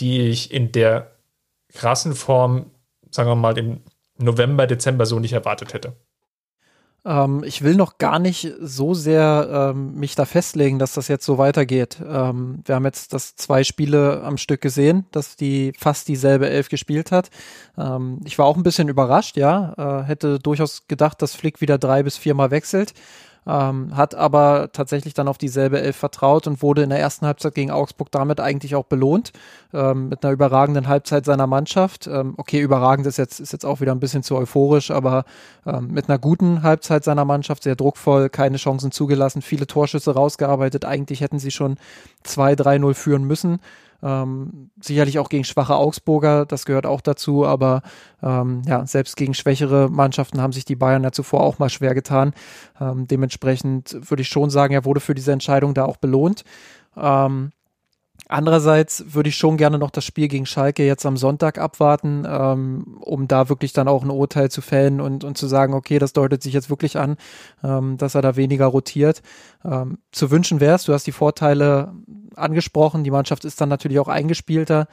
[0.00, 1.12] die ich in der
[1.72, 2.70] krassen Form,
[3.10, 3.80] sagen wir mal, im
[4.18, 5.96] November, Dezember so nicht erwartet hätte.
[7.04, 11.24] Ähm, ich will noch gar nicht so sehr ähm, mich da festlegen, dass das jetzt
[11.24, 11.98] so weitergeht.
[12.06, 16.68] Ähm, wir haben jetzt das zwei Spiele am Stück gesehen, dass die fast dieselbe Elf
[16.68, 17.30] gespielt hat.
[17.78, 20.02] Ähm, ich war auch ein bisschen überrascht, ja.
[20.02, 22.94] Äh, hätte durchaus gedacht, dass Flick wieder drei bis viermal wechselt
[23.46, 27.54] ähm, hat aber tatsächlich dann auf dieselbe Elf vertraut und wurde in der ersten Halbzeit
[27.54, 29.32] gegen Augsburg damit eigentlich auch belohnt,
[29.72, 32.06] ähm, mit einer überragenden Halbzeit seiner Mannschaft.
[32.06, 35.24] Ähm, okay, überragend ist jetzt, ist jetzt auch wieder ein bisschen zu euphorisch, aber
[35.66, 40.84] ähm, mit einer guten Halbzeit seiner Mannschaft, sehr druckvoll, keine Chancen zugelassen, viele Torschüsse rausgearbeitet.
[40.84, 41.76] Eigentlich hätten sie schon
[42.26, 43.60] 2-3-0 führen müssen.
[44.02, 47.82] Ähm, sicherlich auch gegen schwache Augsburger, das gehört auch dazu, aber
[48.22, 51.94] ähm, ja, selbst gegen schwächere Mannschaften haben sich die Bayern ja zuvor auch mal schwer
[51.94, 52.32] getan.
[52.80, 56.44] Ähm, dementsprechend würde ich schon sagen, er wurde für diese Entscheidung da auch belohnt.
[56.96, 57.50] Ähm,
[58.26, 62.98] Andererseits würde ich schon gerne noch das Spiel gegen Schalke jetzt am Sonntag abwarten, ähm,
[63.00, 66.12] um da wirklich dann auch ein Urteil zu fällen und, und zu sagen, okay, das
[66.12, 67.16] deutet sich jetzt wirklich an,
[67.64, 69.22] ähm, dass er da weniger rotiert.
[69.64, 71.94] Ähm, zu wünschen wäre es, du hast die Vorteile
[72.34, 74.88] angesprochen, die Mannschaft ist dann natürlich auch eingespielter.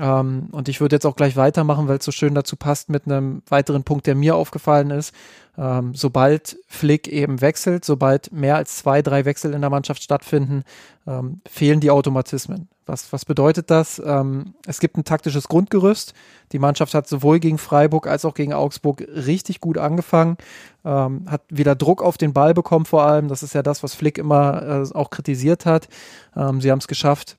[0.00, 3.06] Ähm, und ich würde jetzt auch gleich weitermachen, weil es so schön dazu passt mit
[3.06, 5.14] einem weiteren Punkt, der mir aufgefallen ist.
[5.58, 10.64] Ähm, sobald Flick eben wechselt, sobald mehr als zwei, drei Wechsel in der Mannschaft stattfinden,
[11.06, 12.68] ähm, fehlen die Automatismen.
[12.86, 14.00] Was, was bedeutet das?
[14.04, 16.14] Ähm, es gibt ein taktisches Grundgerüst.
[16.52, 20.36] Die Mannschaft hat sowohl gegen Freiburg als auch gegen Augsburg richtig gut angefangen,
[20.84, 23.28] ähm, hat wieder Druck auf den Ball bekommen vor allem.
[23.28, 25.88] Das ist ja das, was Flick immer äh, auch kritisiert hat.
[26.34, 27.36] Ähm, sie haben es geschafft,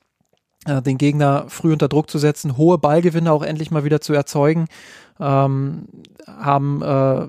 [0.65, 4.67] den Gegner früh unter Druck zu setzen, hohe Ballgewinne auch endlich mal wieder zu erzeugen,
[5.19, 5.87] ähm,
[6.27, 7.27] haben äh,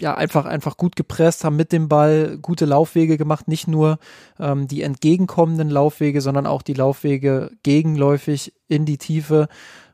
[0.00, 3.98] ja einfach einfach gut gepresst, haben mit dem Ball gute Laufwege gemacht, nicht nur
[4.38, 9.48] ähm, die entgegenkommenden Laufwege, sondern auch die Laufwege gegenläufig in die Tiefe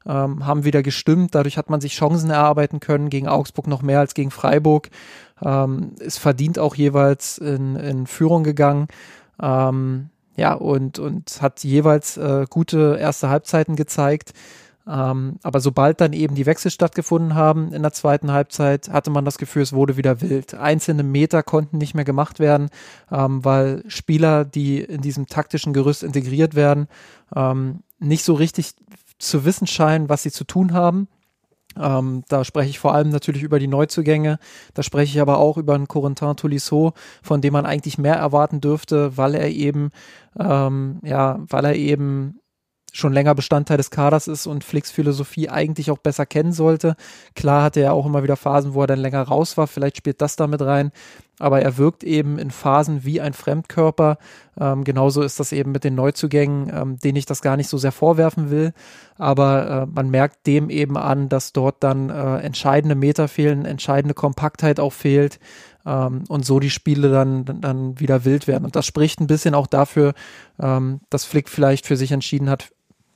[0.07, 1.35] ähm, haben wieder gestimmt.
[1.35, 4.89] Dadurch hat man sich Chancen erarbeiten können gegen Augsburg noch mehr als gegen Freiburg.
[5.43, 8.89] Ähm, ist verdient auch jeweils in, in Führung gegangen.
[9.41, 10.11] Ähm,
[10.41, 14.33] ja, und, und hat jeweils äh, gute erste Halbzeiten gezeigt.
[14.89, 19.27] Ähm, aber sobald dann eben die Wechsel stattgefunden haben in der zweiten Halbzeit, hatte man
[19.27, 20.55] das Gefühl, es wurde wieder wild.
[20.55, 22.71] Einzelne Meter konnten nicht mehr gemacht werden,
[23.13, 26.89] ähm, weil Spieler, die in diesem taktischen Gerüst integriert werden,
[27.37, 28.73] ähm, nicht so richtig
[29.19, 31.07] zu wissen scheinen, was sie zu tun haben.
[31.79, 34.39] Ähm, da spreche ich vor allem natürlich über die Neuzugänge.
[34.75, 38.61] Da spreche ich aber auch über einen Corentin Tolisso, von dem man eigentlich mehr erwarten
[38.61, 39.91] dürfte, weil er eben,
[40.39, 42.41] ähm, ja, weil er eben
[42.93, 46.97] schon länger Bestandteil des Kaders ist und Flicks Philosophie eigentlich auch besser kennen sollte.
[47.35, 50.21] Klar hatte er auch immer wieder Phasen, wo er dann länger raus war, vielleicht spielt
[50.21, 50.91] das damit rein,
[51.41, 54.19] aber er wirkt eben in Phasen wie ein Fremdkörper.
[54.59, 57.79] Ähm, genauso ist das eben mit den Neuzugängen, ähm, denen ich das gar nicht so
[57.79, 58.73] sehr vorwerfen will,
[59.17, 64.15] aber äh, man merkt dem eben an, dass dort dann äh, entscheidende Meter fehlen, entscheidende
[64.15, 65.41] Kompaktheit auch fehlt
[65.87, 68.65] ähm, und so die Spiele dann, dann wieder wild werden.
[68.65, 70.15] Und das spricht ein bisschen auch dafür,
[70.61, 72.71] ähm, dass Flick vielleicht für sich entschieden hat,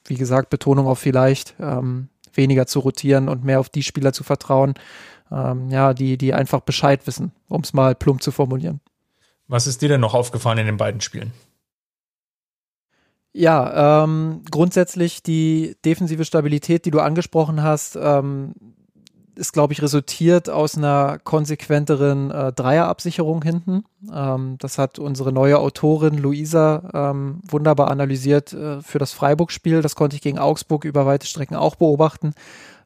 [0.06, 4.24] wie gesagt, Betonung auf vielleicht, ähm, weniger zu rotieren und mehr auf die Spieler zu
[4.24, 4.74] vertrauen,
[5.34, 8.80] ähm, ja, die, die einfach Bescheid wissen, um es mal plump zu formulieren.
[9.48, 11.32] Was ist dir denn noch aufgefallen in den beiden Spielen?
[13.32, 18.54] Ja, ähm, grundsätzlich die defensive Stabilität, die du angesprochen hast, ähm,
[19.36, 23.84] ist, glaube ich, resultiert aus einer konsequenteren äh, Dreierabsicherung hinten.
[24.12, 29.82] Ähm, das hat unsere neue Autorin Luisa ähm, wunderbar analysiert äh, für das Freiburg-Spiel.
[29.82, 32.34] Das konnte ich gegen Augsburg über weite Strecken auch beobachten,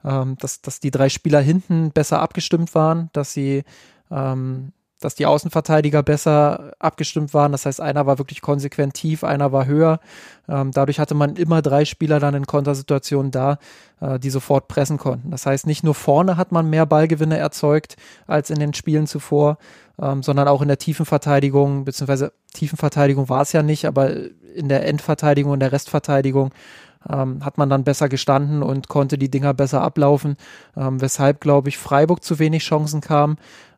[0.04, 3.64] ähm, dass, dass die drei Spieler hinten besser abgestimmt waren, dass sie
[4.10, 7.52] ähm, dass die Außenverteidiger besser abgestimmt waren.
[7.52, 10.00] Das heißt, einer war wirklich konsequent tief, einer war höher.
[10.48, 13.58] Ähm, dadurch hatte man immer drei Spieler dann in Kontersituationen da,
[14.00, 15.30] äh, die sofort pressen konnten.
[15.30, 19.58] Das heißt, nicht nur vorne hat man mehr Ballgewinne erzeugt als in den Spielen zuvor,
[20.00, 24.10] ähm, sondern auch in der Tiefenverteidigung, beziehungsweise Tiefenverteidigung war es ja nicht, aber
[24.54, 26.50] in der Endverteidigung und der Restverteidigung
[27.08, 30.36] ähm, hat man dann besser gestanden und konnte die Dinger besser ablaufen,
[30.76, 33.36] ähm, weshalb, glaube ich, Freiburg zu wenig Chancen kam,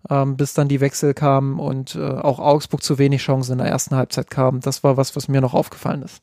[0.08, 3.68] ähm, bis dann die Wechsel kamen und äh, auch Augsburg zu wenig Chancen in der
[3.68, 4.60] ersten Halbzeit kam.
[4.60, 6.22] Das war was, was mir noch aufgefallen ist.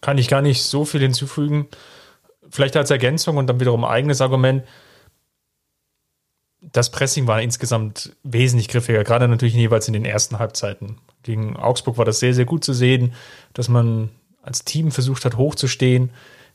[0.00, 1.66] Kann ich gar nicht so viel hinzufügen.
[2.50, 4.64] Vielleicht als Ergänzung und dann wiederum eigenes Argument.
[6.60, 10.98] Das Pressing war insgesamt wesentlich griffiger, gerade natürlich jeweils in den ersten Halbzeiten.
[11.22, 13.12] Gegen Augsburg war das sehr, sehr gut zu sehen,
[13.52, 14.10] dass man
[14.44, 16.10] als Team versucht hat, hochzustehen,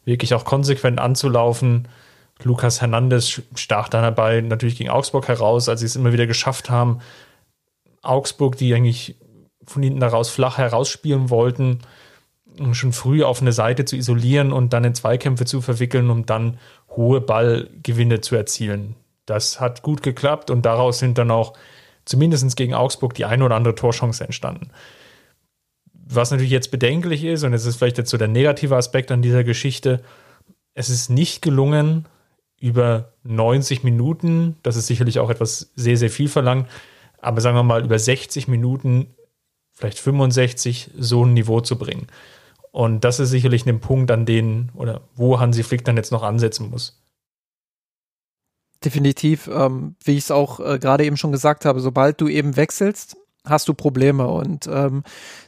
[0.06, 1.88] wirklich auch konsequent anzulaufen.
[2.44, 6.70] Lukas Hernandez stach dann dabei natürlich gegen Augsburg heraus, als sie es immer wieder geschafft
[6.70, 7.00] haben.
[8.02, 9.18] Augsburg, die eigentlich
[9.66, 11.80] von hinten daraus flach herausspielen wollten,
[12.72, 16.58] schon früh auf eine Seite zu isolieren und dann in Zweikämpfe zu verwickeln, um dann
[16.96, 18.96] hohe Ballgewinne zu erzielen.
[19.26, 21.54] Das hat gut geklappt und daraus sind dann auch
[22.06, 24.72] zumindest gegen Augsburg die eine oder andere Torchance entstanden.
[26.12, 29.22] Was natürlich jetzt bedenklich ist, und es ist vielleicht jetzt so der negative Aspekt an
[29.22, 30.02] dieser Geschichte,
[30.74, 32.08] es ist nicht gelungen,
[32.60, 36.68] über 90 Minuten, das ist sicherlich auch etwas sehr, sehr viel verlangt,
[37.20, 39.08] aber sagen wir mal über 60 Minuten,
[39.72, 42.08] vielleicht 65, so ein Niveau zu bringen.
[42.72, 46.24] Und das ist sicherlich ein Punkt, an den oder wo Hansi Flick dann jetzt noch
[46.24, 47.02] ansetzen muss.
[48.84, 52.56] Definitiv, ähm, wie ich es auch äh, gerade eben schon gesagt habe, sobald du eben
[52.56, 54.28] wechselst, hast du Probleme.
[54.28, 55.04] Und ähm,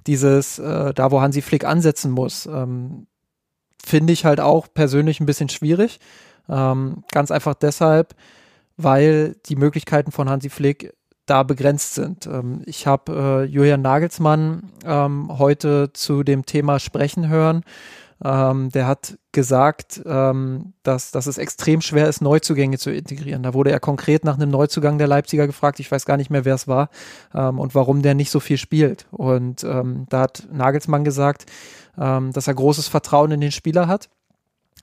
[0.08, 3.08] dieses, äh, da wo Hansi Flick ansetzen muss, ähm,
[3.84, 6.00] finde ich halt auch persönlich ein bisschen schwierig.
[6.50, 8.16] Ähm, ganz einfach deshalb,
[8.78, 10.94] weil die Möglichkeiten von Hansi Flick
[11.26, 12.28] da begrenzt sind.
[12.28, 17.64] Ähm, ich habe äh, Julian Nagelsmann ähm, heute zu dem Thema sprechen hören.
[18.24, 23.44] Ähm, der hat gesagt, ähm, dass, dass es extrem schwer ist, Neuzugänge zu integrieren.
[23.44, 25.80] Da wurde er konkret nach einem Neuzugang der Leipziger gefragt.
[25.80, 26.90] Ich weiß gar nicht mehr, wer es war
[27.34, 29.08] ähm, und warum der nicht so viel spielt.
[29.12, 31.46] Und ähm, da hat Nagelsmann gesagt,
[31.98, 34.10] ähm, dass er großes Vertrauen in den Spieler hat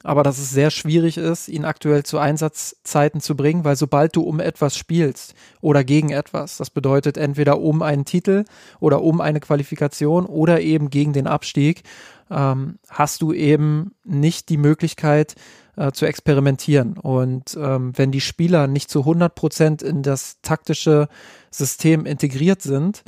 [0.04, 4.22] aber dass es sehr schwierig ist, ihn aktuell zu Einsatzzeiten zu bringen, weil sobald du
[4.22, 8.44] um etwas spielst oder gegen etwas, das bedeutet entweder um einen Titel
[8.78, 11.82] oder um eine Qualifikation oder eben gegen den Abstieg,
[12.30, 15.34] ähm, hast du eben nicht die Möglichkeit
[15.76, 16.96] äh, zu experimentieren.
[16.96, 21.08] Und ähm, wenn die Spieler nicht zu 100 Prozent in das taktische
[21.50, 23.02] System integriert sind,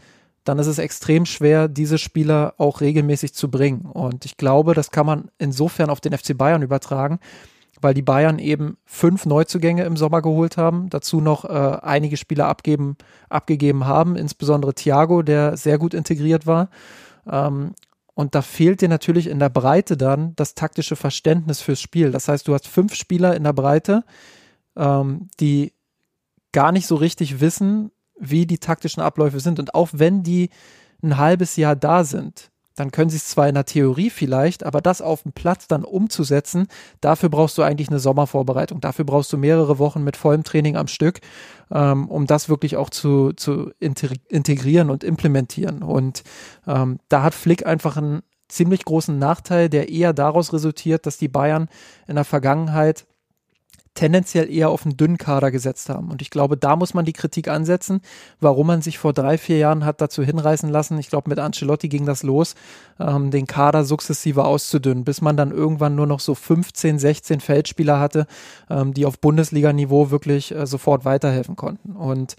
[0.50, 3.82] dann ist es extrem schwer, diese Spieler auch regelmäßig zu bringen.
[3.82, 7.20] Und ich glaube, das kann man insofern auf den FC Bayern übertragen,
[7.80, 12.48] weil die Bayern eben fünf Neuzugänge im Sommer geholt haben, dazu noch äh, einige Spieler
[12.48, 12.96] abgeben,
[13.28, 16.68] abgegeben haben, insbesondere Thiago, der sehr gut integriert war.
[17.30, 17.76] Ähm,
[18.14, 22.10] und da fehlt dir natürlich in der Breite dann das taktische Verständnis fürs Spiel.
[22.10, 24.02] Das heißt, du hast fünf Spieler in der Breite,
[24.74, 25.74] ähm, die
[26.50, 29.58] gar nicht so richtig wissen, wie die taktischen Abläufe sind.
[29.58, 30.50] Und auch wenn die
[31.02, 34.80] ein halbes Jahr da sind, dann können sie es zwar in der Theorie vielleicht, aber
[34.80, 36.66] das auf dem Platz dann umzusetzen,
[37.00, 38.80] dafür brauchst du eigentlich eine Sommervorbereitung.
[38.80, 41.20] Dafür brauchst du mehrere Wochen mit vollem Training am Stück,
[41.70, 45.82] ähm, um das wirklich auch zu, zu integrieren und implementieren.
[45.82, 46.22] Und
[46.66, 51.28] ähm, da hat Flick einfach einen ziemlich großen Nachteil, der eher daraus resultiert, dass die
[51.28, 51.68] Bayern
[52.06, 53.06] in der Vergangenheit
[53.94, 56.10] tendenziell eher auf einen dünnen Kader gesetzt haben.
[56.10, 58.00] Und ich glaube, da muss man die Kritik ansetzen,
[58.38, 60.98] warum man sich vor drei, vier Jahren hat dazu hinreißen lassen.
[60.98, 62.54] Ich glaube, mit Ancelotti ging das los,
[62.98, 67.98] ähm, den Kader sukzessive auszudünnen, bis man dann irgendwann nur noch so 15, 16 Feldspieler
[67.98, 68.26] hatte,
[68.68, 71.96] ähm, die auf Bundesliga-Niveau wirklich äh, sofort weiterhelfen konnten.
[71.96, 72.36] Und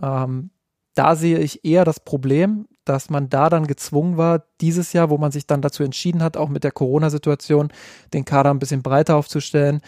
[0.00, 0.50] ähm,
[0.94, 5.18] da sehe ich eher das Problem, dass man da dann gezwungen war, dieses Jahr, wo
[5.18, 7.72] man sich dann dazu entschieden hat, auch mit der Corona-Situation,
[8.12, 9.80] den Kader ein bisschen breiter aufzustellen,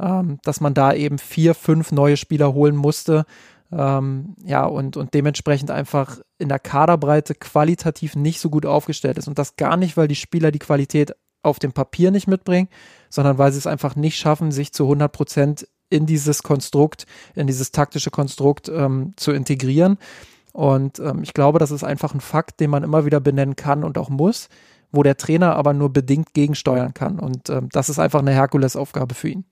[0.00, 3.24] ähm, dass man da eben vier, fünf neue Spieler holen musste.
[3.72, 9.28] Ähm, ja, und, und dementsprechend einfach in der Kaderbreite qualitativ nicht so gut aufgestellt ist.
[9.28, 12.68] Und das gar nicht, weil die Spieler die Qualität auf dem Papier nicht mitbringen,
[13.08, 17.46] sondern weil sie es einfach nicht schaffen, sich zu 100 Prozent in dieses Konstrukt, in
[17.46, 19.98] dieses taktische Konstrukt ähm, zu integrieren.
[20.52, 23.84] Und ähm, ich glaube, das ist einfach ein Fakt, den man immer wieder benennen kann
[23.84, 24.48] und auch muss,
[24.92, 27.18] wo der Trainer aber nur bedingt gegensteuern kann.
[27.18, 29.44] Und ähm, das ist einfach eine Herkulesaufgabe für ihn.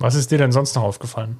[0.00, 1.38] Was ist dir denn sonst noch aufgefallen?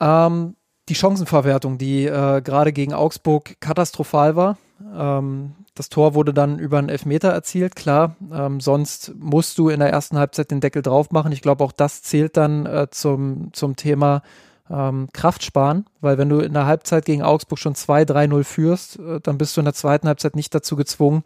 [0.00, 0.54] Ähm,
[0.88, 4.56] die Chancenverwertung, die äh, gerade gegen Augsburg katastrophal war.
[4.96, 8.14] Ähm, das Tor wurde dann über einen Elfmeter erzielt, klar.
[8.32, 11.32] Ähm, sonst musst du in der ersten Halbzeit den Deckel drauf machen.
[11.32, 14.22] Ich glaube, auch das zählt dann äh, zum, zum Thema
[14.70, 19.20] ähm, Kraft sparen, weil wenn du in der Halbzeit gegen Augsburg schon 2-3-0 führst, äh,
[19.20, 21.24] dann bist du in der zweiten Halbzeit nicht dazu gezwungen,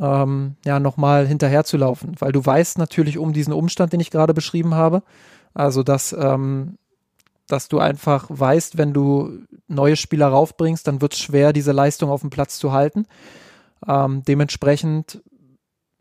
[0.00, 4.74] ähm, ja, nochmal hinterherzulaufen, weil du weißt natürlich um diesen Umstand, den ich gerade beschrieben
[4.74, 5.02] habe.
[5.52, 6.78] Also, dass, ähm,
[7.46, 12.10] dass du einfach weißt, wenn du neue Spieler raufbringst, dann wird es schwer, diese Leistung
[12.10, 13.06] auf dem Platz zu halten.
[13.86, 15.22] Ähm, dementsprechend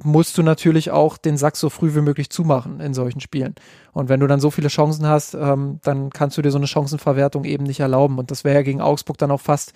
[0.01, 3.55] musst du natürlich auch den Sack so früh wie möglich zumachen in solchen Spielen.
[3.91, 6.67] Und wenn du dann so viele Chancen hast, ähm, dann kannst du dir so eine
[6.67, 8.17] Chancenverwertung eben nicht erlauben.
[8.17, 9.73] Und das wäre ja gegen Augsburg dann auch fast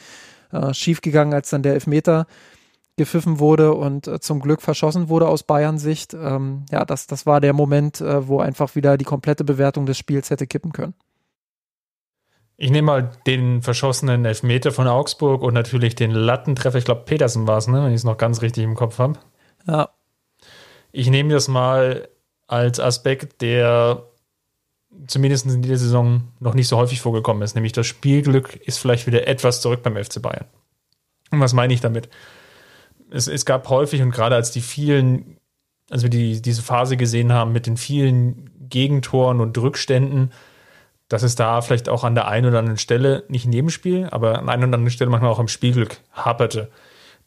[0.52, 2.26] äh, schief gegangen, als dann der Elfmeter
[2.96, 6.14] gepfiffen wurde und äh, zum Glück verschossen wurde aus Bayern Sicht.
[6.14, 9.98] Ähm, ja, das, das war der Moment, äh, wo einfach wieder die komplette Bewertung des
[9.98, 10.94] Spiels hätte kippen können.
[12.56, 16.78] Ich nehme mal den verschossenen Elfmeter von Augsburg und natürlich den Lattentreffer.
[16.78, 17.84] Ich glaube, Petersen war es, ne?
[17.84, 19.20] wenn ich es noch ganz richtig im Kopf habe.
[19.68, 19.90] Ja.
[20.92, 22.08] Ich nehme das mal
[22.48, 24.04] als Aspekt, der
[25.08, 27.56] zumindest in dieser Saison noch nicht so häufig vorgekommen ist.
[27.56, 30.46] Nämlich das Spielglück ist vielleicht wieder etwas zurück beim FC Bayern.
[31.32, 32.10] Und was meine ich damit?
[33.14, 35.38] Es, es gab häufig und gerade als die vielen,
[35.90, 40.32] als wir die, diese Phase gesehen haben mit den vielen Gegentoren und Rückständen,
[41.10, 44.40] dass es da vielleicht auch an der einen oder anderen Stelle, nicht im Nebenspiel, aber
[44.40, 46.72] an einer oder anderen Stelle manchmal auch im Spielglück haperte.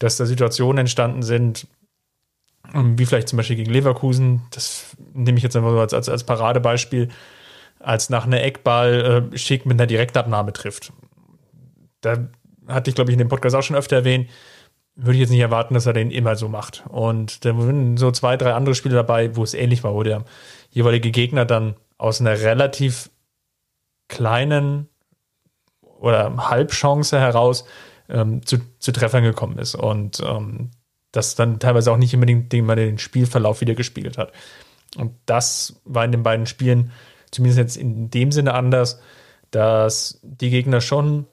[0.01, 1.68] Dass da Situationen entstanden sind,
[2.75, 6.09] ähm, wie vielleicht zum Beispiel gegen Leverkusen, das nehme ich jetzt einfach so als, als,
[6.09, 7.11] als Paradebeispiel,
[7.79, 10.92] als nach einer Eckball äh, Schick mit einer Direktabnahme trifft.
[12.01, 12.29] Da
[12.66, 14.29] hatte ich, glaube ich, in dem Podcast auch schon öfter erwähnt,
[14.96, 16.85] würde ich jetzt nicht erwarten, dass er den immer so macht.
[16.88, 20.24] Und da sind so zwei, drei andere Spiele dabei, wo es ähnlich war, wo der
[20.70, 23.11] jeweilige Gegner dann aus einer relativ
[24.09, 24.88] kleinen
[25.82, 27.64] oder Halbchance heraus
[28.09, 29.74] ähm, zu, zu Treffern gekommen ist.
[29.74, 30.70] Und ähm,
[31.12, 34.32] das dann teilweise auch nicht unbedingt den, den Spielverlauf wieder gespiegelt hat.
[34.96, 36.92] Und das war in den beiden Spielen
[37.30, 39.00] zumindest jetzt in dem Sinne anders,
[39.50, 41.26] dass die Gegner schon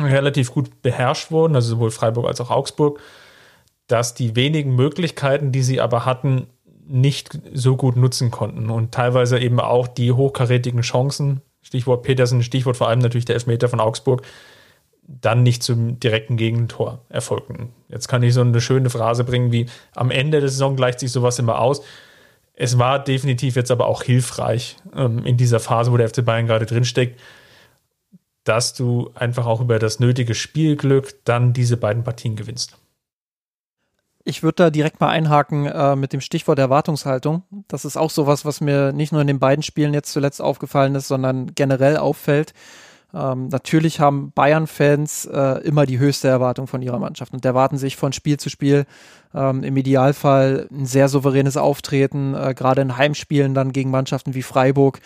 [0.00, 3.00] relativ gut beherrscht wurden, also sowohl Freiburg als auch Augsburg,
[3.86, 6.48] dass die wenigen Möglichkeiten, die sie aber hatten,
[6.88, 12.76] nicht so gut nutzen konnten und teilweise eben auch die hochkarätigen Chancen, Stichwort Petersen, Stichwort
[12.76, 14.22] vor allem natürlich der Elfmeter von Augsburg,
[15.08, 17.72] dann nicht zum direkten Gegentor erfolgten.
[17.88, 21.12] Jetzt kann ich so eine schöne Phrase bringen wie am Ende der Saison gleicht sich
[21.12, 21.82] sowas immer aus.
[22.54, 26.46] Es war definitiv jetzt aber auch hilfreich ähm, in dieser Phase, wo der FC Bayern
[26.46, 27.20] gerade drinsteckt,
[28.46, 32.78] dass du einfach auch über das nötige Spielglück dann diese beiden Partien gewinnst.
[34.24, 37.44] Ich würde da direkt mal einhaken äh, mit dem Stichwort Erwartungshaltung.
[37.68, 40.94] Das ist auch sowas, was mir nicht nur in den beiden Spielen jetzt zuletzt aufgefallen
[40.96, 42.52] ist, sondern generell auffällt.
[43.14, 47.96] Ähm, natürlich haben Bayern-Fans äh, immer die höchste Erwartung von ihrer Mannschaft und erwarten sich
[47.96, 48.84] von Spiel zu Spiel
[49.32, 54.42] ähm, im Idealfall ein sehr souveränes Auftreten, äh, gerade in Heimspielen dann gegen Mannschaften wie
[54.42, 55.00] Freiburg.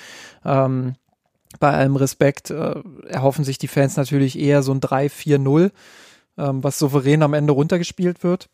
[0.44, 0.94] Ähm,
[1.60, 2.74] bei allem Respekt äh,
[3.06, 5.70] erhoffen sich die Fans natürlich eher so ein 3-4-0,
[6.38, 8.48] ähm, was souverän am Ende runtergespielt wird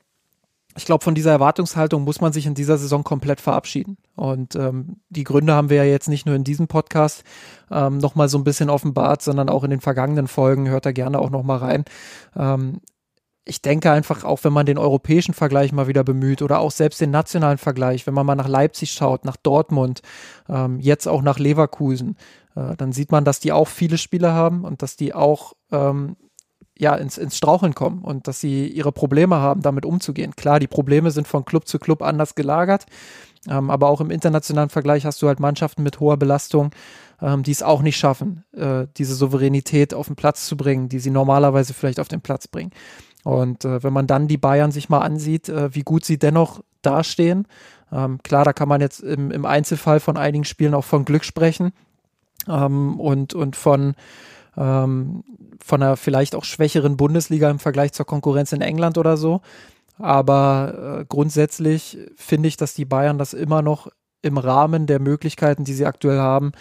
[0.76, 3.96] ich glaube, von dieser Erwartungshaltung muss man sich in dieser Saison komplett verabschieden.
[4.14, 7.24] Und ähm, die Gründe haben wir ja jetzt nicht nur in diesem Podcast
[7.70, 10.68] ähm, nochmal so ein bisschen offenbart, sondern auch in den vergangenen Folgen.
[10.68, 11.84] Hört da gerne auch nochmal rein.
[12.36, 12.80] Ähm,
[13.48, 17.00] ich denke einfach, auch wenn man den europäischen Vergleich mal wieder bemüht oder auch selbst
[17.00, 20.02] den nationalen Vergleich, wenn man mal nach Leipzig schaut, nach Dortmund,
[20.48, 22.16] ähm, jetzt auch nach Leverkusen,
[22.56, 26.16] äh, dann sieht man, dass die auch viele Spiele haben und dass die auch ähm,
[26.76, 30.34] ja, ins, ins Straucheln kommen und dass sie ihre Probleme haben, damit umzugehen.
[30.34, 32.84] Klar, die Probleme sind von Club zu Club anders gelagert,
[33.48, 36.72] ähm, aber auch im internationalen Vergleich hast du halt Mannschaften mit hoher Belastung,
[37.22, 40.98] ähm, die es auch nicht schaffen, äh, diese Souveränität auf den Platz zu bringen, die
[40.98, 42.72] sie normalerweise vielleicht auf den Platz bringen.
[43.26, 46.62] Und äh, wenn man dann die Bayern sich mal ansieht, äh, wie gut sie dennoch
[46.82, 47.48] dastehen,
[47.90, 51.24] ähm, klar, da kann man jetzt im, im Einzelfall von einigen Spielen auch von Glück
[51.24, 51.72] sprechen
[52.48, 53.96] ähm, und, und von
[54.56, 55.24] ähm,
[55.60, 59.40] von einer vielleicht auch schwächeren Bundesliga im Vergleich zur Konkurrenz in England oder so.
[59.98, 63.88] Aber äh, grundsätzlich finde ich, dass die Bayern das immer noch
[64.22, 66.52] im Rahmen der Möglichkeiten, die sie aktuell haben,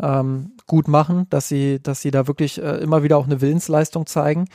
[0.00, 4.06] ähm, gut machen, dass sie, dass sie da wirklich äh, immer wieder auch eine Willensleistung
[4.06, 4.46] zeigen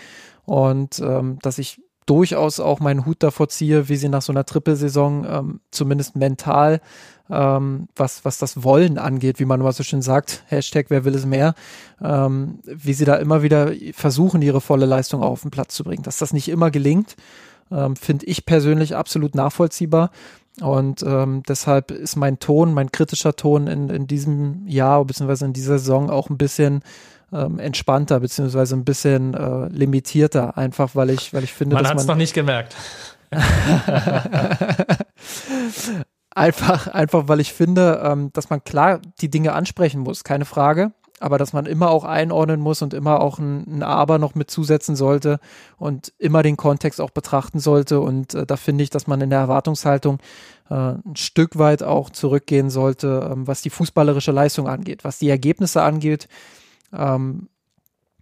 [0.49, 4.45] und ähm, dass ich durchaus auch meinen Hut davor ziehe, wie sie nach so einer
[4.45, 6.81] Trippelsaison ähm, zumindest mental,
[7.29, 11.13] ähm, was, was das Wollen angeht, wie man immer so schön sagt, Hashtag wer will
[11.13, 11.53] es mehr,
[12.01, 16.01] ähm, wie sie da immer wieder versuchen, ihre volle Leistung auf den Platz zu bringen.
[16.01, 17.15] Dass das nicht immer gelingt,
[17.71, 20.09] ähm, finde ich persönlich absolut nachvollziehbar.
[20.61, 25.45] Und ähm, deshalb ist mein Ton, mein kritischer Ton in, in diesem Jahr bzw.
[25.45, 26.81] in dieser Saison auch ein bisschen
[27.33, 31.97] ähm, entspannter beziehungsweise ein bisschen äh, limitierter, einfach weil ich, weil ich finde, man hat
[31.97, 32.75] es noch nicht gemerkt.
[36.31, 40.91] einfach, einfach weil ich finde, ähm, dass man klar die Dinge ansprechen muss, keine Frage
[41.19, 44.49] aber dass man immer auch einordnen muss und immer auch ein, ein Aber noch mit
[44.49, 45.39] zusetzen sollte
[45.77, 47.99] und immer den Kontext auch betrachten sollte.
[47.99, 50.19] Und äh, da finde ich, dass man in der Erwartungshaltung
[50.69, 55.29] äh, ein Stück weit auch zurückgehen sollte, ähm, was die fußballerische Leistung angeht, was die
[55.29, 56.27] Ergebnisse angeht.
[56.93, 57.49] Ähm,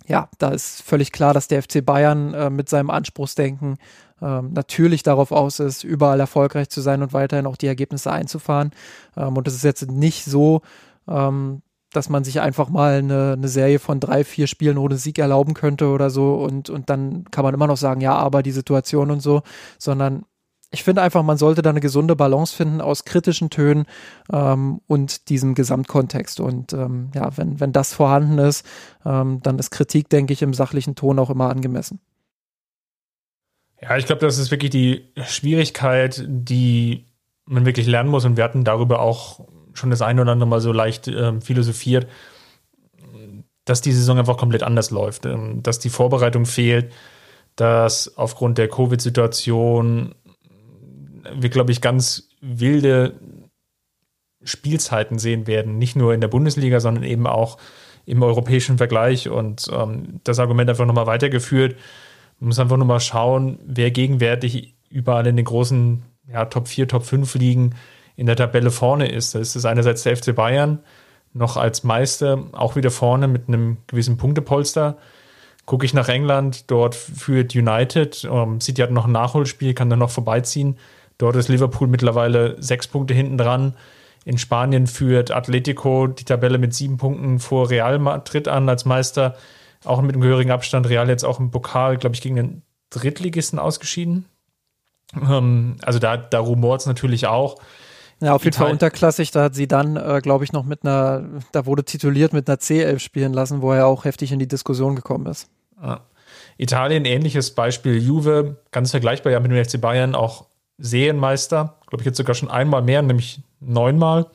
[0.07, 3.77] ja, da ist völlig klar, dass der FC Bayern äh, mit seinem Anspruchsdenken
[4.21, 8.71] ähm, natürlich darauf aus ist, überall erfolgreich zu sein und weiterhin auch die Ergebnisse einzufahren.
[9.15, 10.61] Ähm, und es ist jetzt nicht so,
[11.07, 15.19] ähm, dass man sich einfach mal eine, eine, Serie von drei, vier Spielen ohne Sieg
[15.19, 18.51] erlauben könnte oder so und, und dann kann man immer noch sagen, ja, aber die
[18.51, 19.41] Situation und so,
[19.77, 20.25] sondern
[20.69, 23.85] ich finde einfach, man sollte da eine gesunde Balance finden aus kritischen Tönen
[24.31, 26.39] ähm, und diesem Gesamtkontext.
[26.39, 28.65] Und ähm, ja, wenn, wenn das vorhanden ist,
[29.05, 31.99] ähm, dann ist Kritik, denke ich, im sachlichen Ton auch immer angemessen.
[33.81, 37.05] Ja, ich glaube, das ist wirklich die Schwierigkeit, die
[37.45, 38.25] man wirklich lernen muss.
[38.25, 42.07] Und wir hatten darüber auch schon das eine oder andere Mal so leicht äh, philosophiert,
[43.63, 46.91] dass die Saison einfach komplett anders läuft, ähm, dass die Vorbereitung fehlt,
[47.55, 50.15] dass aufgrund der Covid-Situation
[51.35, 53.19] wir, glaube ich, ganz wilde
[54.43, 55.77] Spielzeiten sehen werden.
[55.77, 57.57] Nicht nur in der Bundesliga, sondern eben auch
[58.05, 59.29] im europäischen Vergleich.
[59.29, 61.75] Und ähm, das Argument einfach nochmal weitergeführt.
[62.39, 66.87] Man muss einfach nur mal schauen, wer gegenwärtig überall in den großen ja, Top 4,
[66.87, 67.75] Top 5 Ligen
[68.15, 69.35] in der Tabelle vorne ist.
[69.35, 70.79] Das ist einerseits der FC Bayern,
[71.33, 74.97] noch als Meister, auch wieder vorne mit einem gewissen Punktepolster.
[75.65, 79.99] Gucke ich nach England, dort führt United, ähm, City hat noch ein Nachholspiel, kann dann
[79.99, 80.77] noch vorbeiziehen.
[81.17, 83.75] Dort ist Liverpool mittlerweile sechs Punkte hinten dran.
[84.25, 89.35] In Spanien führt Atletico die Tabelle mit sieben Punkten vor Real Madrid an als Meister.
[89.85, 90.89] Auch mit einem gehörigen Abstand.
[90.89, 94.25] Real jetzt auch im Pokal, glaube ich, gegen den Drittligisten ausgeschieden.
[95.15, 97.55] Ähm, also da, da rumort es natürlich auch.
[98.19, 99.31] Ja, auf jeden Fall unterklassig.
[99.31, 102.57] Da hat sie dann, äh, glaube ich, noch mit einer, da wurde tituliert mit einer
[102.57, 105.49] C11 spielen lassen, wo er auch heftig in die Diskussion gekommen ist.
[105.81, 106.01] Ja.
[106.57, 107.97] Italien, ähnliches Beispiel.
[107.97, 110.47] Juve, ganz vergleichbar ja mit dem FC Bayern, auch
[110.77, 111.75] Serienmeister.
[111.87, 114.27] Glaube ich jetzt sogar schon einmal mehr, nämlich neunmal.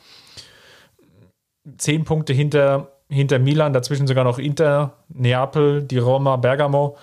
[1.79, 6.97] Zehn Punkte hinter, hinter Milan, dazwischen sogar noch Inter, Neapel, die Roma, Bergamo.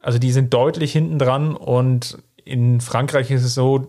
[0.00, 3.88] Also die sind deutlich hinten dran und in Frankreich ist es so,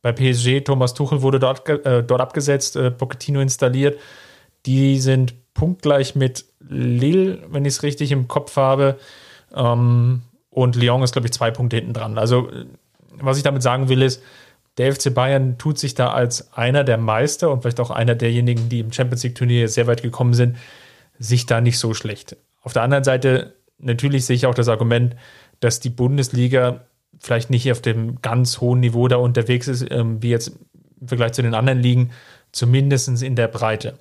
[0.00, 3.98] bei PSG, Thomas Tuchel wurde dort, äh, dort abgesetzt, äh, Pochettino installiert.
[4.64, 8.98] Die sind punktgleich mit Lille, wenn ich es richtig im Kopf habe.
[9.54, 12.16] Ähm, und Lyon ist, glaube ich, zwei Punkte hinten dran.
[12.16, 12.66] Also, äh,
[13.12, 14.22] was ich damit sagen will, ist,
[14.78, 18.68] der FC Bayern tut sich da als einer der Meister und vielleicht auch einer derjenigen,
[18.68, 20.56] die im Champions League-Turnier sehr weit gekommen sind,
[21.18, 22.36] sich da nicht so schlecht.
[22.62, 25.16] Auf der anderen Seite, natürlich sehe ich auch das Argument,
[25.60, 26.84] dass die Bundesliga
[27.18, 30.52] vielleicht nicht auf dem ganz hohen Niveau da unterwegs ist, ähm, wie jetzt
[31.00, 32.10] im Vergleich zu den anderen Ligen,
[32.52, 33.98] zumindest in der Breite.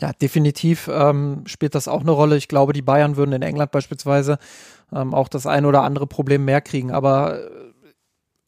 [0.00, 2.36] Ja, definitiv ähm, spielt das auch eine Rolle.
[2.36, 4.38] Ich glaube, die Bayern würden in England beispielsweise
[4.92, 6.90] ähm, auch das ein oder andere Problem mehr kriegen.
[6.90, 7.50] Aber äh,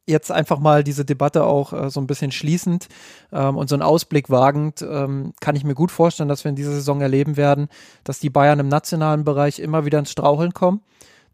[0.06, 2.88] jetzt einfach mal diese Debatte auch äh, so ein bisschen schließend
[3.32, 6.56] ähm, und so einen Ausblick wagend, ähm, kann ich mir gut vorstellen, dass wir in
[6.56, 7.68] dieser Saison erleben werden,
[8.02, 10.80] dass die Bayern im nationalen Bereich immer wieder ins Straucheln kommen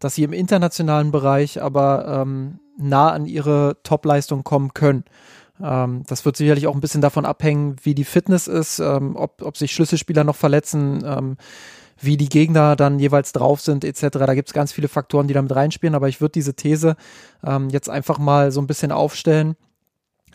[0.03, 5.05] dass sie im internationalen Bereich aber ähm, nah an ihre Topleistung kommen können.
[5.61, 9.41] Ähm, das wird sicherlich auch ein bisschen davon abhängen, wie die Fitness ist, ähm, ob,
[9.41, 11.37] ob sich Schlüsselspieler noch verletzen, ähm,
[11.99, 14.07] wie die Gegner dann jeweils drauf sind, etc.
[14.11, 16.95] Da gibt es ganz viele Faktoren, die damit reinspielen, aber ich würde diese These
[17.45, 19.55] ähm, jetzt einfach mal so ein bisschen aufstellen,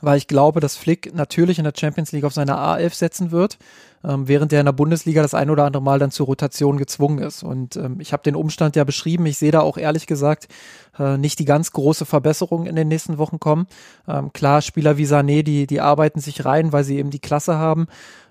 [0.00, 3.58] weil ich glaube, dass Flick natürlich in der Champions League auf seine A11 setzen wird
[4.04, 7.18] ähm, während er in der Bundesliga das ein oder andere Mal dann zur Rotation gezwungen
[7.18, 7.42] ist.
[7.42, 9.26] Und ähm, ich habe den Umstand ja beschrieben.
[9.26, 10.48] Ich sehe da auch ehrlich gesagt
[10.98, 13.66] äh, nicht die ganz große Verbesserung in den nächsten Wochen kommen.
[14.06, 17.56] Ähm, klar, Spieler wie Sané, die, die arbeiten sich rein, weil sie eben die Klasse
[17.56, 17.86] haben.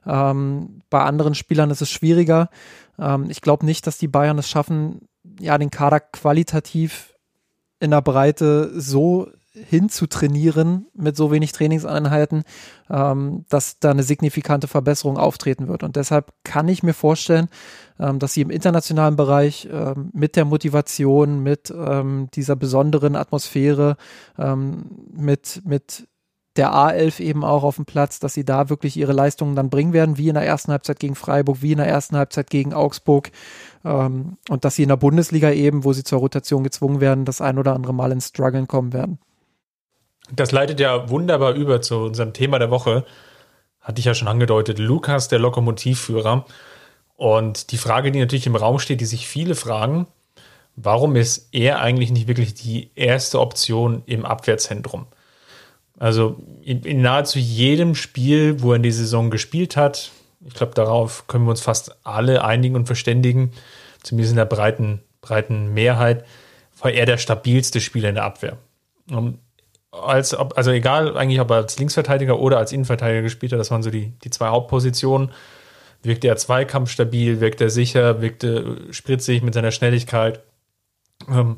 [0.05, 2.49] Ähm, bei anderen Spielern ist es schwieriger.
[2.97, 5.07] Ähm, ich glaube nicht, dass die Bayern es schaffen,
[5.39, 7.13] ja, den Kader qualitativ
[7.80, 9.28] in der Breite so
[9.70, 12.43] hinzutrainieren mit so wenig Trainingseinheiten,
[12.89, 15.84] ähm, dass da eine signifikante Verbesserung auftreten wird.
[15.84, 17.49] Und deshalb kann ich mir vorstellen,
[17.99, 23.97] ähm, dass sie im internationalen Bereich ähm, mit der Motivation, mit ähm, dieser besonderen Atmosphäre,
[24.38, 26.08] ähm, mit, mit
[26.58, 29.93] der A11 eben auch auf dem Platz, dass sie da wirklich ihre Leistungen dann bringen
[29.93, 33.32] werden, wie in der ersten Halbzeit gegen Freiburg, wie in der ersten Halbzeit gegen Augsburg.
[33.86, 37.41] Ähm, und dass sie in der Bundesliga eben, wo sie zur Rotation gezwungen werden, das
[37.41, 39.20] ein oder andere Mal ins Struggeln kommen werden.
[40.32, 43.06] Das leitet ja wunderbar über zu unserem Thema der Woche.
[43.80, 44.80] Hatte ich ja schon angedeutet.
[44.80, 46.46] Lukas, der Lokomotivführer.
[47.16, 50.08] Und die Frage, die natürlich im Raum steht, die sich viele fragen,
[50.76, 55.08] warum ist er eigentlich nicht wirklich die erste Option im Abwehrzentrum?
[55.98, 60.12] Also in, in nahezu jedem Spiel, wo er in die Saison gespielt hat,
[60.46, 63.52] ich glaube, darauf können wir uns fast alle einigen und verständigen,
[64.04, 66.24] zumindest in der breiten, breiten Mehrheit,
[66.80, 68.58] war er der stabilste Spieler in der Abwehr.
[69.10, 69.40] Und
[69.92, 73.72] als ob, also egal eigentlich, ob er als Linksverteidiger oder als Innenverteidiger gespielt hat, das
[73.72, 75.32] waren so die, die zwei Hauptpositionen.
[76.04, 80.42] Wirkte er Zweikampf stabil, wirkte er sicher, wirkte spritzig mit seiner Schnelligkeit.
[81.30, 81.58] Ähm,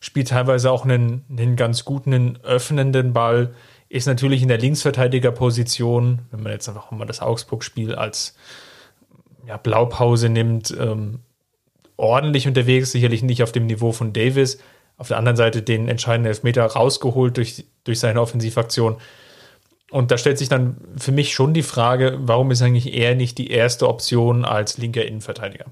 [0.00, 3.54] spielt teilweise auch einen, einen ganz guten, öffnenden Ball.
[3.88, 8.36] Ist natürlich in der Linksverteidigerposition, wenn man jetzt einfach mal das Augsburg-Spiel als
[9.46, 11.20] ja, Blaupause nimmt, ähm,
[11.96, 14.58] ordentlich unterwegs, sicherlich nicht auf dem Niveau von Davis,
[14.96, 18.96] auf der anderen Seite den entscheidenden Elfmeter rausgeholt durch, durch seine Offensivaktion.
[19.90, 23.36] Und da stellt sich dann für mich schon die Frage, warum ist eigentlich er nicht
[23.36, 25.66] die erste Option als linker Innenverteidiger?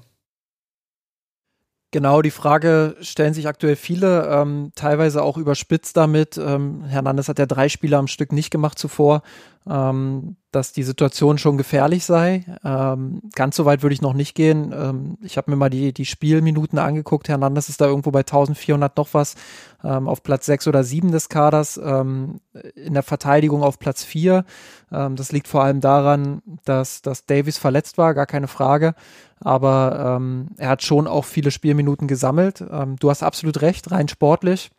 [1.93, 6.37] Genau, die Frage stellen sich aktuell viele, ähm, teilweise auch überspitzt damit.
[6.37, 9.23] Ähm, Hernandez hat ja drei Spiele am Stück nicht gemacht zuvor.
[9.69, 12.43] Ähm, dass die Situation schon gefährlich sei.
[12.63, 14.73] Ähm, ganz so weit würde ich noch nicht gehen.
[14.75, 17.29] Ähm, ich habe mir mal die, die Spielminuten angeguckt.
[17.29, 19.35] Hernandez ist da irgendwo bei 1400 noch was
[19.83, 22.41] ähm, auf Platz 6 oder 7 des Kaders, ähm,
[22.75, 24.45] in der Verteidigung auf Platz 4.
[24.91, 28.95] Ähm, das liegt vor allem daran, dass, dass Davis verletzt war, gar keine Frage.
[29.43, 30.21] Aber
[30.57, 32.63] er hat schon auch viele Spielminuten gesammelt.
[32.99, 34.69] Du hast absolut recht, rein sportlich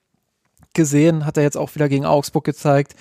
[0.74, 2.94] gesehen, hat er jetzt auch wieder gegen Augsburg gezeigt,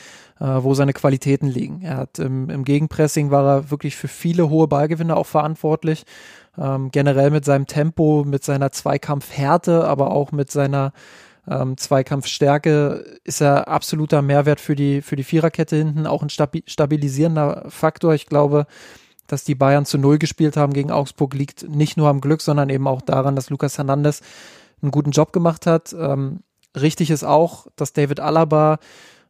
[0.46, 1.82] wo seine Qualitäten liegen.
[1.82, 6.04] Er hat im, im Gegenpressing war er wirklich für viele hohe Ballgewinne auch verantwortlich.
[6.58, 10.94] Ähm, generell mit seinem Tempo, mit seiner Zweikampfhärte, aber auch mit seiner
[11.48, 16.64] ähm, Zweikampfstärke ist er absoluter Mehrwert für die, für die Viererkette hinten, auch ein stabi
[16.68, 18.14] stabilisierender Faktor.
[18.14, 18.68] Ich glaube,
[19.28, 22.70] dass die Bayern zu Null gespielt haben gegen Augsburg, liegt nicht nur am Glück, sondern
[22.70, 24.22] eben auch daran, dass Lukas Hernandez
[24.82, 25.94] einen guten Job gemacht hat.
[25.94, 26.42] Ähm,
[26.76, 28.80] richtig ist auch, dass David Alaba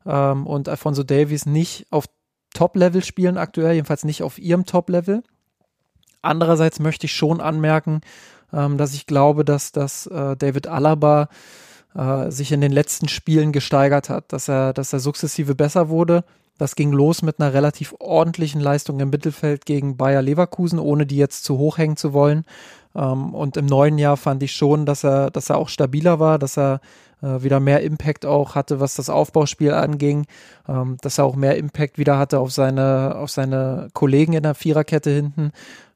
[0.05, 2.05] ähm, und Alfonso Davies nicht auf
[2.53, 5.23] Top-Level spielen aktuell, jedenfalls nicht auf ihrem Top-Level.
[6.21, 8.01] Andererseits möchte ich schon anmerken,
[8.53, 11.29] ähm, dass ich glaube, dass, dass äh, David Alaba
[11.95, 16.23] äh, sich in den letzten Spielen gesteigert hat, dass er, dass er sukzessive besser wurde.
[16.57, 21.17] Das ging los mit einer relativ ordentlichen Leistung im Mittelfeld gegen Bayer Leverkusen, ohne die
[21.17, 22.45] jetzt zu hoch hängen zu wollen.
[22.95, 26.39] Ähm, und im neuen Jahr fand ich schon, dass er, dass er auch stabiler war,
[26.39, 26.81] dass er
[27.21, 30.25] äh, wieder mehr Impact auch hatte, was das Aufbauspiel anging,
[30.67, 34.55] ähm, dass er auch mehr Impact wieder hatte auf seine, auf seine Kollegen in der
[34.55, 35.51] Viererkette hinten.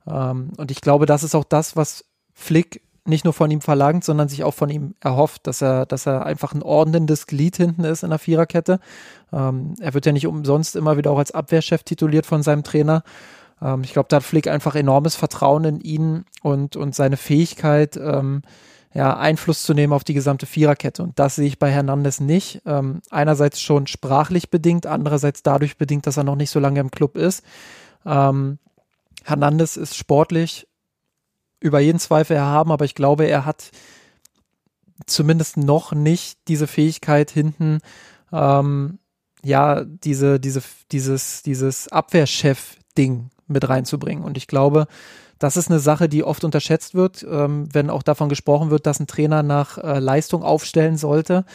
[0.07, 4.03] Ähm, und ich glaube, das ist auch das, was Flick nicht nur von ihm verlangt,
[4.03, 7.83] sondern sich auch von ihm erhofft, dass er, dass er einfach ein ordnendes Glied hinten
[7.83, 8.79] ist in der Viererkette.
[9.31, 13.03] Ähm, er wird ja nicht umsonst immer wieder auch als Abwehrchef tituliert von seinem Trainer.
[13.61, 17.97] Ähm, ich glaube, da hat Flick einfach enormes Vertrauen in ihn und, und seine Fähigkeit,
[17.97, 18.41] ähm,
[18.93, 21.03] ja, Einfluss zu nehmen auf die gesamte Viererkette.
[21.03, 22.61] Und das sehe ich bei Hernandez nicht.
[22.65, 26.91] Ähm, einerseits schon sprachlich bedingt, andererseits dadurch bedingt, dass er noch nicht so lange im
[26.91, 27.43] Club ist.
[28.05, 28.57] Ähm,
[29.25, 30.67] Hernandez ist sportlich
[31.59, 33.71] über jeden Zweifel erhaben, aber ich glaube, er hat
[35.07, 37.79] zumindest noch nicht diese Fähigkeit hinten,
[38.31, 38.99] ähm,
[39.43, 44.23] ja, diese, diese, dieses, dieses Abwehrchef-Ding mit reinzubringen.
[44.23, 44.87] Und ich glaube,
[45.39, 48.99] das ist eine Sache, die oft unterschätzt wird, ähm, wenn auch davon gesprochen wird, dass
[48.99, 51.45] ein Trainer nach äh, Leistung aufstellen sollte.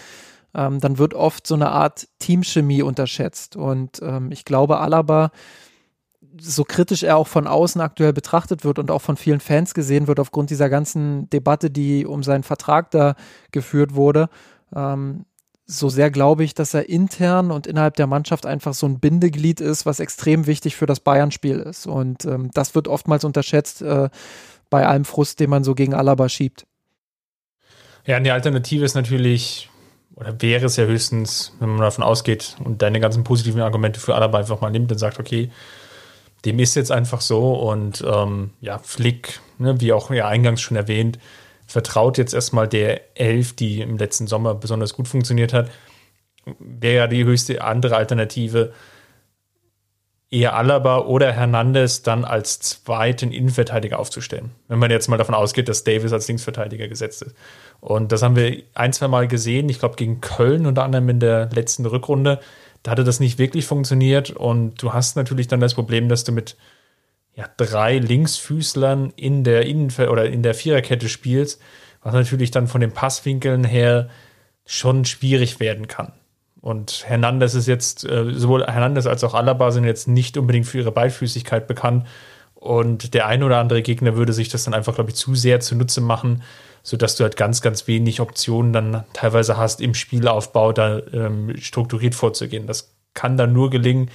[0.54, 3.56] Ähm, dann wird oft so eine Art Teamchemie unterschätzt.
[3.56, 5.30] Und ähm, ich glaube, Alaba,
[6.38, 10.06] so kritisch er auch von außen aktuell betrachtet wird und auch von vielen Fans gesehen
[10.06, 13.14] wird, aufgrund dieser ganzen Debatte, die um seinen Vertrag da
[13.50, 14.28] geführt wurde,
[14.74, 15.24] ähm,
[15.70, 19.60] so sehr glaube ich, dass er intern und innerhalb der Mannschaft einfach so ein Bindeglied
[19.60, 21.86] ist, was extrem wichtig für das Bayern-Spiel ist.
[21.86, 24.08] Und ähm, das wird oftmals unterschätzt äh,
[24.68, 26.66] bei allem Frust, den man so gegen Alaba schiebt.
[28.06, 29.70] Ja, und die Alternative ist natürlich,
[30.16, 34.14] oder wäre es ja höchstens, wenn man davon ausgeht und deine ganzen positiven Argumente für
[34.14, 35.50] Alaba einfach mal nimmt und sagt, okay,
[36.44, 40.76] dem ist jetzt einfach so und ähm, ja, Flick, ne, wie auch ja eingangs schon
[40.76, 41.18] erwähnt,
[41.70, 45.70] vertraut jetzt erstmal der Elf, die im letzten Sommer besonders gut funktioniert hat.
[46.58, 48.72] Wäre ja die höchste andere Alternative,
[50.32, 54.50] eher Alaba oder Hernandez dann als zweiten Innenverteidiger aufzustellen.
[54.68, 57.34] Wenn man jetzt mal davon ausgeht, dass Davis als Linksverteidiger gesetzt ist.
[57.80, 61.20] Und das haben wir ein, zwei Mal gesehen, ich glaube gegen Köln unter anderem in
[61.20, 62.40] der letzten Rückrunde.
[62.82, 66.32] Da hatte das nicht wirklich funktioniert und du hast natürlich dann das Problem, dass du
[66.32, 66.56] mit
[67.34, 71.60] ja, drei Linksfüßlern in der Innenver oder in der Viererkette spielst,
[72.02, 74.08] was natürlich dann von den Passwinkeln her
[74.66, 76.12] schon schwierig werden kann.
[76.60, 80.78] Und Hernandez ist jetzt, äh, sowohl Hernandez als auch Alaba sind jetzt nicht unbedingt für
[80.78, 82.06] ihre Beidfüßigkeit bekannt.
[82.54, 85.60] Und der ein oder andere Gegner würde sich das dann einfach, glaube ich, zu sehr
[85.60, 86.42] zunutze machen,
[86.82, 92.14] sodass du halt ganz, ganz wenig Optionen dann teilweise hast, im Spielaufbau da ähm, strukturiert
[92.14, 92.66] vorzugehen.
[92.66, 94.10] Das kann dann nur gelingen,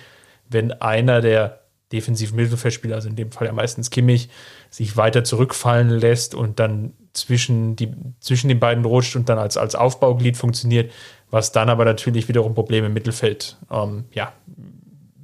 [0.48, 1.65] wenn einer der
[1.96, 4.30] defensiven Mittelfeldspieler, also in dem Fall ja meistens Kimmich,
[4.70, 9.56] sich weiter zurückfallen lässt und dann zwischen, die, zwischen den beiden rutscht und dann als,
[9.56, 10.92] als Aufbauglied funktioniert,
[11.32, 14.34] was dann aber natürlich wiederum Probleme im Mittelfeld ähm, ja,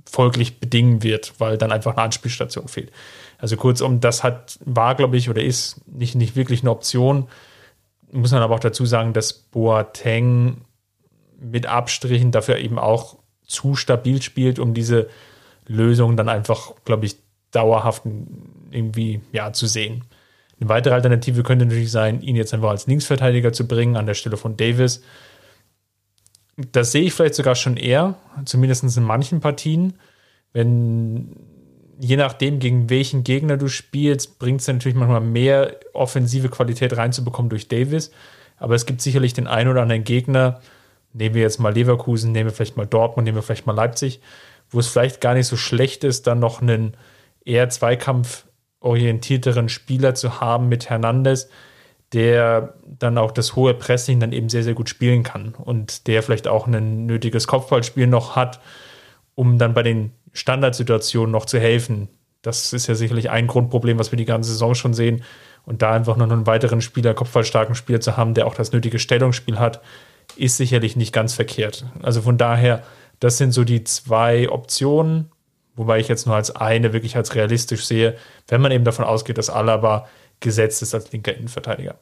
[0.09, 2.91] folglich bedingen wird, weil dann einfach eine Anspielstation fehlt.
[3.37, 7.27] Also kurzum, das hat, war, glaube ich, oder ist nicht, nicht wirklich eine Option.
[8.11, 10.61] Muss man aber auch dazu sagen, dass Boateng
[11.39, 15.09] mit Abstrichen dafür eben auch zu stabil spielt, um diese
[15.67, 17.17] Lösung dann einfach, glaube ich,
[17.51, 18.03] dauerhaft
[18.71, 20.03] irgendwie ja, zu sehen.
[20.59, 24.13] Eine weitere Alternative könnte natürlich sein, ihn jetzt einfach als Linksverteidiger zu bringen, an der
[24.13, 25.01] Stelle von Davis.
[26.71, 29.95] Das sehe ich vielleicht sogar schon eher, zumindest in manchen Partien.
[30.53, 31.35] Wenn,
[31.99, 37.49] je nachdem, gegen welchen Gegner du spielst, bringt es natürlich manchmal mehr offensive Qualität reinzubekommen
[37.49, 38.11] durch Davis.
[38.57, 40.61] Aber es gibt sicherlich den einen oder anderen Gegner,
[41.13, 44.21] nehmen wir jetzt mal Leverkusen, nehmen wir vielleicht mal Dortmund, nehmen wir vielleicht mal Leipzig,
[44.71, 46.95] wo es vielleicht gar nicht so schlecht ist, dann noch einen
[47.45, 51.49] eher zweikampforientierteren Spieler zu haben mit Hernandez,
[52.13, 56.23] der dann auch das hohe Pressing dann eben sehr, sehr gut spielen kann und der
[56.23, 58.59] vielleicht auch ein nötiges Kopfballspiel noch hat,
[59.35, 62.09] um dann bei den Standardsituationen noch zu helfen.
[62.41, 65.23] Das ist ja sicherlich ein Grundproblem, was wir die ganze Saison schon sehen.
[65.63, 68.97] Und da einfach noch einen weiteren Spieler, kopfballstarken Spieler zu haben, der auch das nötige
[68.97, 69.81] Stellungsspiel hat,
[70.35, 71.85] ist sicherlich nicht ganz verkehrt.
[72.01, 72.83] Also von daher,
[73.21, 75.31] das sind so die zwei Optionen,
[75.75, 78.17] wobei ich jetzt nur als eine wirklich als realistisch sehe,
[78.47, 80.07] wenn man eben davon ausgeht, dass Alaba
[80.41, 81.95] gesetzt ist als linker Innenverteidiger.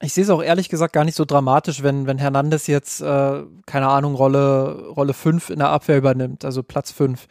[0.00, 3.42] Ich sehe es auch ehrlich gesagt gar nicht so dramatisch, wenn, wenn Hernandez jetzt, äh,
[3.66, 7.26] keine Ahnung, Rolle, Rolle 5 in der Abwehr übernimmt, also Platz 5.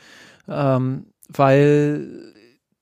[0.48, 2.34] Ähm, weil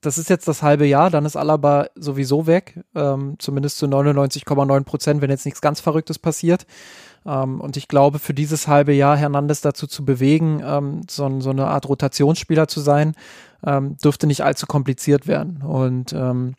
[0.02, 4.84] das ist jetzt das halbe Jahr, dann ist Alaba sowieso weg, ähm, zumindest zu 99,9
[4.84, 6.66] Prozent, wenn jetzt nichts ganz Verrücktes passiert.
[7.26, 11.50] Ähm, und ich glaube, für dieses halbe Jahr Hernandez dazu zu bewegen, ähm, so, so,
[11.50, 13.16] eine Art Rotationsspieler zu sein,
[13.66, 15.62] ähm, dürfte nicht allzu kompliziert werden.
[15.62, 16.56] Und ähm,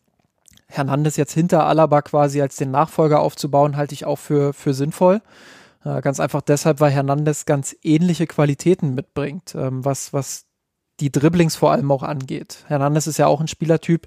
[0.69, 5.23] Hernandez jetzt hinter Alaba quasi als den Nachfolger aufzubauen, halte ich auch für, für sinnvoll.
[5.85, 10.47] Äh, ganz einfach deshalb, weil Hernandez ganz ähnliche Qualitäten mitbringt, ähm, was, was
[10.99, 12.65] die Dribblings vor allem auch angeht.
[12.67, 14.07] Hernandez ist ja auch ein Spielertyp,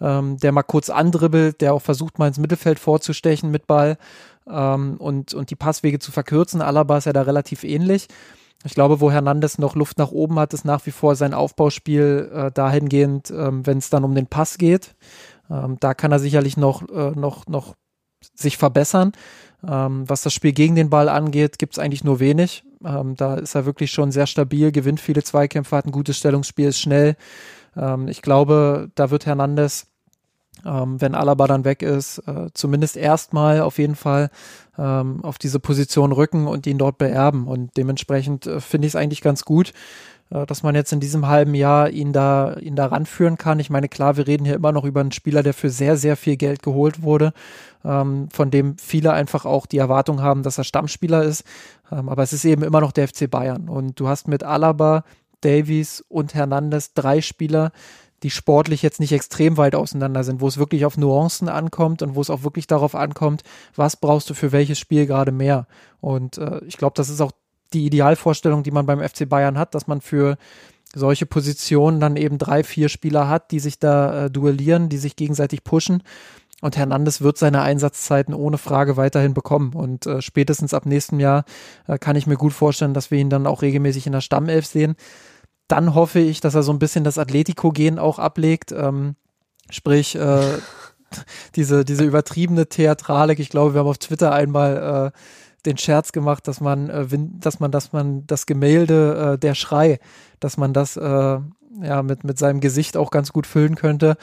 [0.00, 3.96] ähm, der mal kurz andribbelt, der auch versucht, mal ins Mittelfeld vorzustechen mit Ball
[4.50, 6.62] ähm, und, und die Passwege zu verkürzen.
[6.62, 8.08] Alaba ist ja da relativ ähnlich.
[8.64, 12.30] Ich glaube, wo Hernandez noch Luft nach oben hat, ist nach wie vor sein Aufbauspiel
[12.32, 14.94] äh, dahingehend, ähm, wenn es dann um den Pass geht.
[15.50, 17.74] Ähm, da kann er sicherlich noch, äh, noch, noch
[18.34, 19.12] sich verbessern.
[19.66, 22.64] Ähm, was das Spiel gegen den Ball angeht, gibt es eigentlich nur wenig.
[22.84, 26.68] Ähm, da ist er wirklich schon sehr stabil, gewinnt viele Zweikämpfe, hat ein gutes Stellungsspiel,
[26.68, 27.16] ist schnell.
[27.76, 29.86] Ähm, ich glaube, da wird Hernandez,
[30.64, 34.30] ähm, wenn Alaba dann weg ist, äh, zumindest erstmal auf jeden Fall
[34.78, 37.46] ähm, auf diese Position rücken und ihn dort beerben.
[37.46, 39.72] Und dementsprechend äh, finde ich es eigentlich ganz gut,
[40.30, 43.60] äh, dass man jetzt in diesem halben Jahr ihn da, ihn da ranführen kann.
[43.60, 46.16] Ich meine, klar, wir reden hier immer noch über einen Spieler, der für sehr, sehr
[46.16, 47.32] viel Geld geholt wurde,
[47.84, 51.44] ähm, von dem viele einfach auch die Erwartung haben, dass er Stammspieler ist.
[51.92, 53.68] Ähm, aber es ist eben immer noch der FC Bayern.
[53.68, 55.04] Und du hast mit Alaba,
[55.40, 57.70] Davies und Hernandez drei Spieler,
[58.24, 62.14] die sportlich jetzt nicht extrem weit auseinander sind, wo es wirklich auf Nuancen ankommt und
[62.14, 63.42] wo es auch wirklich darauf ankommt,
[63.76, 65.66] was brauchst du für welches Spiel gerade mehr.
[66.00, 67.32] Und äh, ich glaube, das ist auch
[67.74, 70.38] die Idealvorstellung, die man beim FC Bayern hat, dass man für
[70.94, 75.16] solche Positionen dann eben drei, vier Spieler hat, die sich da äh, duellieren, die sich
[75.16, 76.02] gegenseitig pushen.
[76.62, 79.74] Und Hernandez wird seine Einsatzzeiten ohne Frage weiterhin bekommen.
[79.74, 81.44] Und äh, spätestens ab nächstem Jahr
[81.86, 84.64] äh, kann ich mir gut vorstellen, dass wir ihn dann auch regelmäßig in der Stammelf
[84.64, 84.96] sehen.
[85.68, 88.72] Dann hoffe ich, dass er so ein bisschen das Atletico-Gen auch ablegt.
[88.72, 89.16] Ähm,
[89.70, 90.58] sprich, äh,
[91.56, 93.38] diese, diese übertriebene Theatralik.
[93.38, 95.18] Ich glaube, wir haben auf Twitter einmal äh,
[95.66, 97.06] den Scherz gemacht, dass man, äh,
[97.40, 99.98] dass man, dass man das Gemälde äh, der Schrei,
[100.40, 101.38] dass man das äh,
[101.82, 104.16] ja mit mit seinem Gesicht auch ganz gut füllen könnte.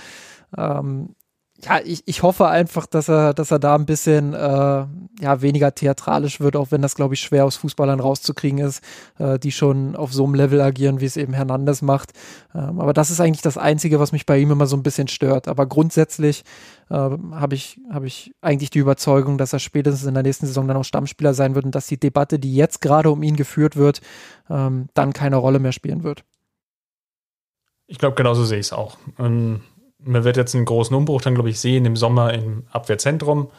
[0.58, 1.16] Ähm,
[1.64, 5.74] ja, ich, ich hoffe einfach, dass er, dass er da ein bisschen äh, ja, weniger
[5.76, 8.84] theatralisch wird, auch wenn das, glaube ich, schwer aus Fußballern rauszukriegen ist,
[9.20, 12.14] äh, die schon auf so einem Level agieren, wie es eben Hernandez macht.
[12.56, 15.08] Ähm, aber das ist eigentlich das Einzige, was mich bei ihm immer so ein bisschen
[15.08, 15.48] stört.
[15.48, 16.44] Aber grundsätzlich
[16.90, 20.68] äh, habe ich, hab ich eigentlich die Überzeugung, dass er spätestens in der nächsten Saison
[20.68, 23.76] dann auch Stammspieler sein wird und dass die Debatte, die jetzt gerade um ihn geführt
[23.76, 24.02] wird,
[24.50, 26.24] ähm, dann keine Rolle mehr spielen wird.
[27.88, 28.98] Ich glaube, genauso sehe ich es auch.
[29.20, 29.62] Ähm
[30.04, 33.50] man wird jetzt einen großen Umbruch dann, glaube ich, sehen im Sommer im Abwehrzentrum.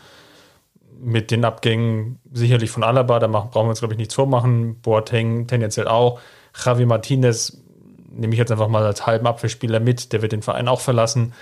[1.00, 4.80] Mit den Abgängen sicherlich von Alaba, da machen, brauchen wir uns, glaube ich, nichts vormachen.
[4.80, 6.20] Boateng tendenziell auch.
[6.64, 7.62] Javi Martinez
[8.10, 11.32] nehme ich jetzt einfach mal als halben Abwehrspieler mit, der wird den Verein auch verlassen.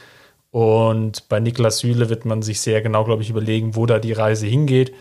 [0.50, 4.12] Und bei Niklas Süle wird man sich sehr genau, glaube ich, überlegen, wo da die
[4.12, 4.94] Reise hingeht.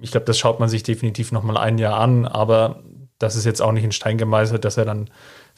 [0.00, 2.82] Ich glaube, das schaut man sich definitiv nochmal ein Jahr an, aber
[3.18, 5.10] das ist jetzt auch nicht in Stein gemeißelt, dass er dann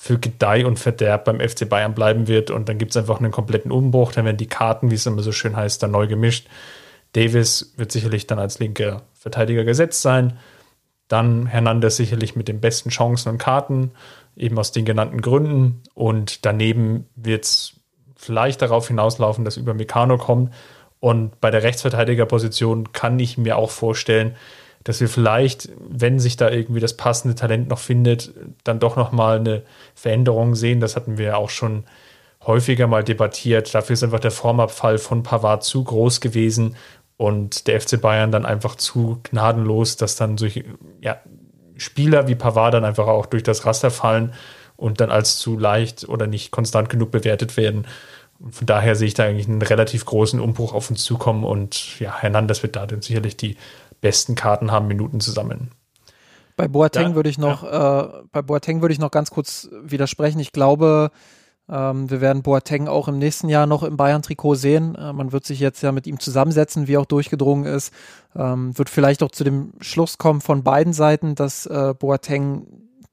[0.03, 2.51] für Gedeih und Verderb beim FC Bayern bleiben wird.
[2.51, 4.12] Und dann gibt es einfach einen kompletten Umbruch.
[4.12, 6.48] Dann werden die Karten, wie es immer so schön heißt, dann neu gemischt.
[7.12, 10.38] Davis wird sicherlich dann als linker Verteidiger gesetzt sein.
[11.09, 13.90] Dann Hernandez sicherlich mit den besten Chancen und Karten,
[14.38, 15.82] eben aus den genannten Gründen.
[15.92, 17.74] Und daneben wird es
[18.16, 20.55] vielleicht darauf hinauslaufen, dass über Meccano kommt.
[20.98, 24.34] Und bei der Rechtsverteidigerposition kann ich mir auch vorstellen,
[24.84, 28.32] dass wir vielleicht, wenn sich da irgendwie das passende Talent noch findet,
[28.64, 29.62] dann doch nochmal eine
[29.94, 30.80] Veränderung sehen.
[30.80, 31.84] Das hatten wir ja auch schon
[32.46, 33.74] häufiger mal debattiert.
[33.74, 36.76] Dafür ist einfach der Formabfall von Pavard zu groß gewesen
[37.18, 40.64] und der FC Bayern dann einfach zu gnadenlos, dass dann solche
[41.02, 41.20] ja,
[41.76, 44.32] Spieler wie Pavard dann einfach auch durch das Raster fallen
[44.76, 47.86] und dann als zu leicht oder nicht konstant genug bewertet werden.
[48.50, 52.16] Von daher sehe ich da eigentlich einen relativ großen Umbruch auf uns zukommen und ja,
[52.18, 53.58] Hernandez wird da dann sicherlich die
[54.01, 55.70] besten Karten haben, Minuten zu sammeln.
[56.57, 58.03] Bei Boateng würde ich noch, ja.
[58.03, 60.40] äh, bei Boateng würde ich noch ganz kurz widersprechen.
[60.40, 61.11] Ich glaube,
[61.70, 64.94] ähm, wir werden Boateng auch im nächsten Jahr noch im Bayern-Trikot sehen.
[64.94, 67.94] Äh, man wird sich jetzt ja mit ihm zusammensetzen, wie auch durchgedrungen ist.
[68.36, 72.66] Ähm, wird vielleicht auch zu dem Schluss kommen von beiden Seiten, dass äh, Boateng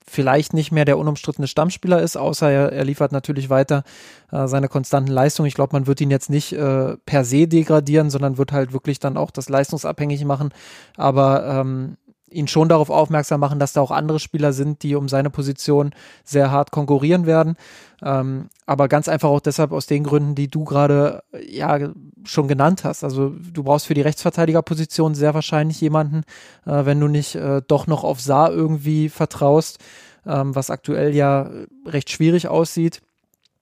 [0.10, 3.84] vielleicht nicht mehr der unumstrittene Stammspieler ist, außer er, er liefert natürlich weiter
[4.32, 5.48] äh, seine konstanten Leistungen.
[5.48, 9.00] Ich glaube, man wird ihn jetzt nicht äh, per se degradieren, sondern wird halt wirklich
[9.00, 10.54] dann auch das leistungsabhängig machen.
[10.96, 11.98] Aber ähm,
[12.30, 15.92] ihn schon darauf aufmerksam machen, dass da auch andere Spieler sind, die um seine Position
[16.24, 17.56] sehr hart konkurrieren werden.
[18.04, 21.80] Ähm, aber ganz einfach auch deshalb aus den Gründen, die du gerade ja
[22.26, 23.04] schon genannt hast.
[23.04, 26.24] Also du brauchst für die Rechtsverteidigerposition sehr wahrscheinlich jemanden,
[26.66, 29.80] äh, wenn du nicht äh, doch noch auf Saar irgendwie vertraust,
[30.26, 31.50] ähm, was aktuell ja
[31.86, 33.02] recht schwierig aussieht.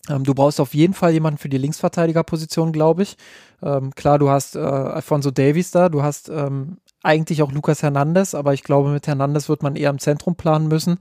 [0.10, 3.18] Ähm, du brauchst auf jeden Fall jemanden für die Linksverteidigerposition, glaube ich.
[3.62, 8.34] Ähm, klar, du hast äh, Alfonso Davies da, du hast ähm, eigentlich auch Lukas Hernandez,
[8.34, 10.98] aber ich glaube, mit Hernandez wird man eher im Zentrum planen müssen.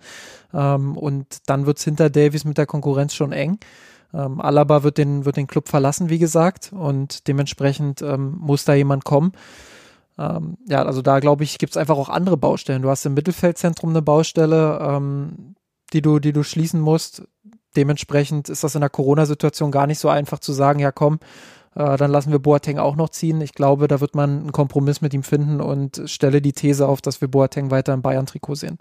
[0.52, 3.58] Ähm, und dann wird es hinter Davies mit der Konkurrenz schon eng.
[4.12, 8.74] Ähm, Alaba wird den, wird den Club verlassen, wie gesagt, und dementsprechend ähm, muss da
[8.74, 9.32] jemand kommen.
[10.18, 12.82] Ähm, ja, also da glaube ich, gibt es einfach auch andere Baustellen.
[12.82, 15.56] Du hast im Mittelfeldzentrum eine Baustelle, ähm,
[15.92, 17.24] die, du, die du schließen musst.
[17.76, 21.18] Dementsprechend ist das in der Corona-Situation gar nicht so einfach zu sagen, ja komm,
[21.74, 23.40] äh, dann lassen wir Boateng auch noch ziehen.
[23.40, 27.00] Ich glaube, da wird man einen Kompromiss mit ihm finden und stelle die These auf,
[27.00, 28.78] dass wir Boateng weiter im Bayern-Trikot sehen.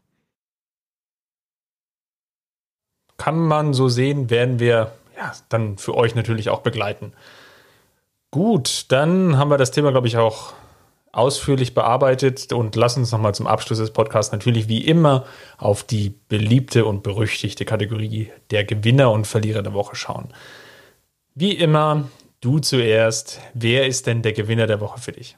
[3.18, 7.14] Kann man so sehen, werden wir ja, dann für euch natürlich auch begleiten.
[8.32, 10.54] Gut, dann haben wir das Thema, glaube ich, auch
[11.12, 15.26] ausführlich bearbeitet und lassen uns nochmal zum Abschluss des Podcasts natürlich wie immer
[15.60, 20.30] auf die beliebte und berüchtigte Kategorie der Gewinner und Verlierer der Woche schauen.
[21.36, 22.06] Wie immer
[22.44, 23.40] Du zuerst.
[23.54, 25.38] Wer ist denn der Gewinner der Woche für dich?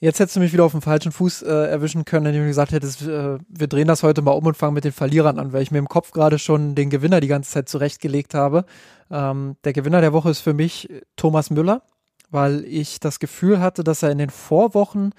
[0.00, 2.72] Jetzt hättest du mich wieder auf dem falschen Fuß äh, erwischen können, indem du gesagt
[2.72, 5.60] hättest, äh, wir drehen das heute mal um und fangen mit den Verlierern an, weil
[5.60, 8.64] ich mir im Kopf gerade schon den Gewinner die ganze Zeit zurechtgelegt habe.
[9.10, 11.82] Ähm, der Gewinner der Woche ist für mich Thomas Müller,
[12.30, 15.12] weil ich das Gefühl hatte, dass er in den Vorwochen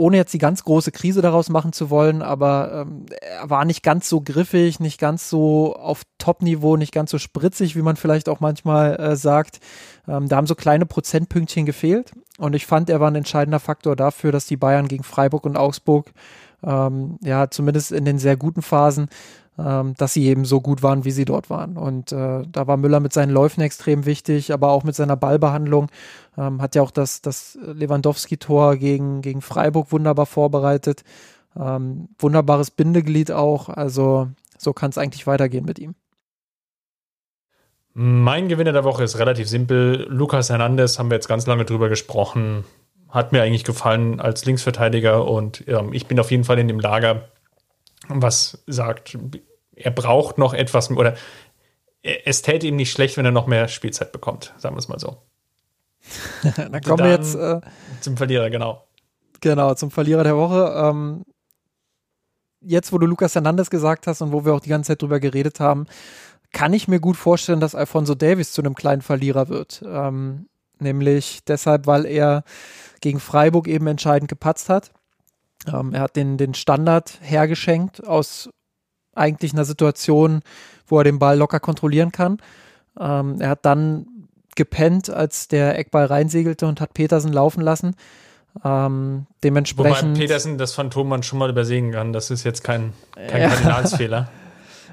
[0.00, 3.82] ohne jetzt die ganz große Krise daraus machen zu wollen, aber ähm, er war nicht
[3.82, 8.28] ganz so griffig, nicht ganz so auf Top-Niveau, nicht ganz so spritzig, wie man vielleicht
[8.30, 9.60] auch manchmal äh, sagt.
[10.08, 13.94] Ähm, da haben so kleine Prozentpünktchen gefehlt und ich fand, er war ein entscheidender Faktor
[13.94, 16.12] dafür, dass die Bayern gegen Freiburg und Augsburg
[16.64, 19.08] ähm, ja zumindest in den sehr guten Phasen
[19.56, 21.76] dass sie eben so gut waren, wie sie dort waren.
[21.76, 25.88] Und äh, da war Müller mit seinen Läufen extrem wichtig, aber auch mit seiner Ballbehandlung.
[26.38, 31.02] Ähm, hat ja auch das, das Lewandowski-Tor gegen, gegen Freiburg wunderbar vorbereitet.
[31.58, 33.68] Ähm, wunderbares Bindeglied auch.
[33.68, 35.94] Also so kann es eigentlich weitergehen mit ihm.
[37.92, 40.06] Mein Gewinner der Woche ist relativ simpel.
[40.08, 42.64] Lukas Hernandez haben wir jetzt ganz lange drüber gesprochen.
[43.08, 46.78] Hat mir eigentlich gefallen als Linksverteidiger und ähm, ich bin auf jeden Fall in dem
[46.78, 47.28] Lager,
[48.08, 49.18] was sagt,
[49.74, 51.14] er braucht noch etwas oder
[52.02, 54.98] es täte ihm nicht schlecht, wenn er noch mehr Spielzeit bekommt, sagen wir es mal
[54.98, 55.22] so.
[56.56, 57.60] Dann kommen wir jetzt äh,
[58.00, 58.86] zum Verlierer, genau.
[59.40, 60.72] Genau, zum Verlierer der Woche.
[60.76, 61.24] Ähm,
[62.60, 65.20] jetzt, wo du Lukas Hernandez gesagt hast und wo wir auch die ganze Zeit drüber
[65.20, 65.86] geredet haben,
[66.52, 69.82] kann ich mir gut vorstellen, dass Alfonso Davis zu einem kleinen Verlierer wird.
[69.86, 70.48] Ähm,
[70.78, 72.44] nämlich deshalb, weil er
[73.00, 74.92] gegen Freiburg eben entscheidend gepatzt hat.
[75.66, 78.50] Ähm, er hat den, den Standard hergeschenkt aus
[79.14, 80.42] eigentlich einer Situation,
[80.86, 82.38] wo er den Ball locker kontrollieren kann.
[82.98, 84.06] Ähm, er hat dann
[84.56, 87.94] gepennt, als der Eckball reinsegelte und hat Petersen laufen lassen.
[88.64, 90.10] Ähm, dementsprechend.
[90.10, 92.12] Wobei Petersen das Phantom man schon mal übersehen kann.
[92.12, 93.48] Das ist jetzt kein, kein ja.
[93.48, 94.28] Kardinalsfehler.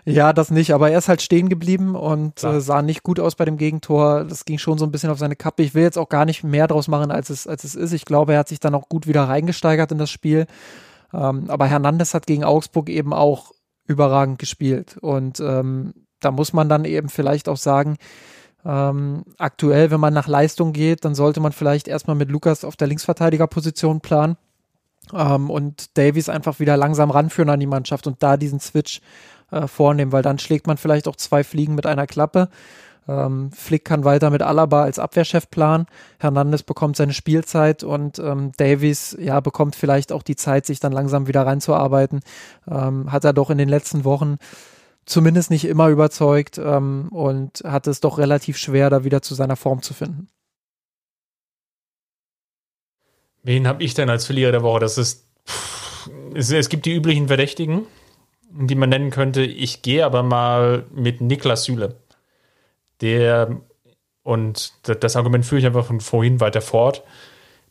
[0.10, 3.36] Ja, das nicht, aber er ist halt stehen geblieben und äh, sah nicht gut aus
[3.36, 4.24] bei dem Gegentor.
[4.24, 5.64] Das ging schon so ein bisschen auf seine Kappe.
[5.64, 7.92] Ich will jetzt auch gar nicht mehr draus machen, als es, als es ist.
[7.92, 10.48] Ich glaube, er hat sich dann auch gut wieder reingesteigert in das Spiel.
[11.14, 13.52] Ähm, aber Hernandez hat gegen Augsburg eben auch
[13.86, 14.98] überragend gespielt.
[15.02, 17.98] Und ähm, da muss man dann eben vielleicht auch sagen,
[18.64, 22.78] ähm, aktuell, wenn man nach Leistung geht, dann sollte man vielleicht erstmal mit Lukas auf
[22.78, 24.38] der Linksverteidigerposition planen
[25.14, 29.02] ähm, und Davies einfach wieder langsam ranführen an die Mannschaft und da diesen Switch
[29.52, 32.50] äh, vornehmen, weil dann schlägt man vielleicht auch zwei Fliegen mit einer Klappe.
[33.08, 35.86] Ähm, Flick kann weiter mit Alaba als Abwehrchef planen.
[36.20, 40.92] Hernandez bekommt seine Spielzeit und ähm, Davies ja bekommt vielleicht auch die Zeit, sich dann
[40.92, 42.20] langsam wieder reinzuarbeiten.
[42.70, 44.38] Ähm, hat er doch in den letzten Wochen
[45.06, 49.56] zumindest nicht immer überzeugt ähm, und hat es doch relativ schwer, da wieder zu seiner
[49.56, 50.28] Form zu finden.
[53.44, 54.82] Wen habe ich denn als Verlierer der Woche?
[54.82, 57.88] Das ist pff, es, es gibt die üblichen Verdächtigen
[58.50, 59.42] die man nennen könnte.
[59.44, 61.96] Ich gehe aber mal mit Niklas Süle.
[63.02, 63.58] Der,
[64.24, 67.04] und das Argument führe ich einfach von vorhin weiter fort,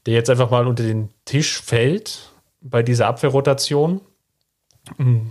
[0.06, 4.00] der jetzt einfach mal unter den Tisch fällt bei dieser Abwehrrotation.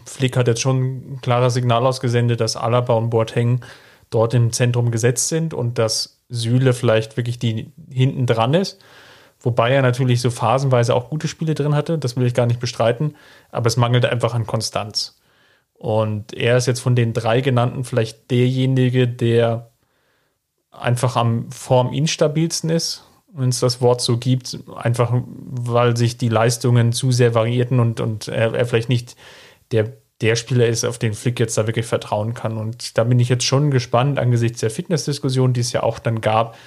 [0.06, 3.62] Flick hat jetzt schon ein klares Signal ausgesendet, dass Alaba und Boateng
[4.10, 8.82] dort im Zentrum gesetzt sind und dass Süle vielleicht wirklich die hinten dran ist.
[9.40, 12.60] Wobei er natürlich so phasenweise auch gute Spiele drin hatte, das will ich gar nicht
[12.60, 13.16] bestreiten,
[13.52, 15.18] aber es mangelte einfach an Konstanz.
[15.78, 19.72] Und er ist jetzt von den drei genannten vielleicht derjenige, der
[20.72, 23.04] einfach am Form instabilsten ist,
[23.34, 28.00] wenn es das Wort so gibt, einfach weil sich die Leistungen zu sehr variierten und,
[28.00, 29.16] und er, er vielleicht nicht
[29.72, 32.58] der, der Spieler ist, auf den Flick jetzt da wirklich vertrauen kann.
[32.58, 36.22] Und da bin ich jetzt schon gespannt angesichts der Fitnessdiskussion, die es ja auch dann
[36.22, 36.58] gab,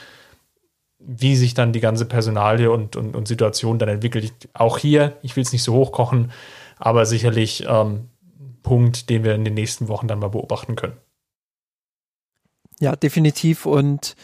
[0.98, 4.32] wie sich dann die ganze Personalie und, und, und Situation dann entwickelt.
[4.52, 6.32] Auch hier, ich will es nicht so hochkochen,
[6.78, 8.08] aber sicherlich ähm,
[8.62, 10.96] Punkt, den wir in den nächsten Wochen dann mal beobachten können.
[12.80, 13.66] Ja, definitiv.
[13.66, 14.14] Und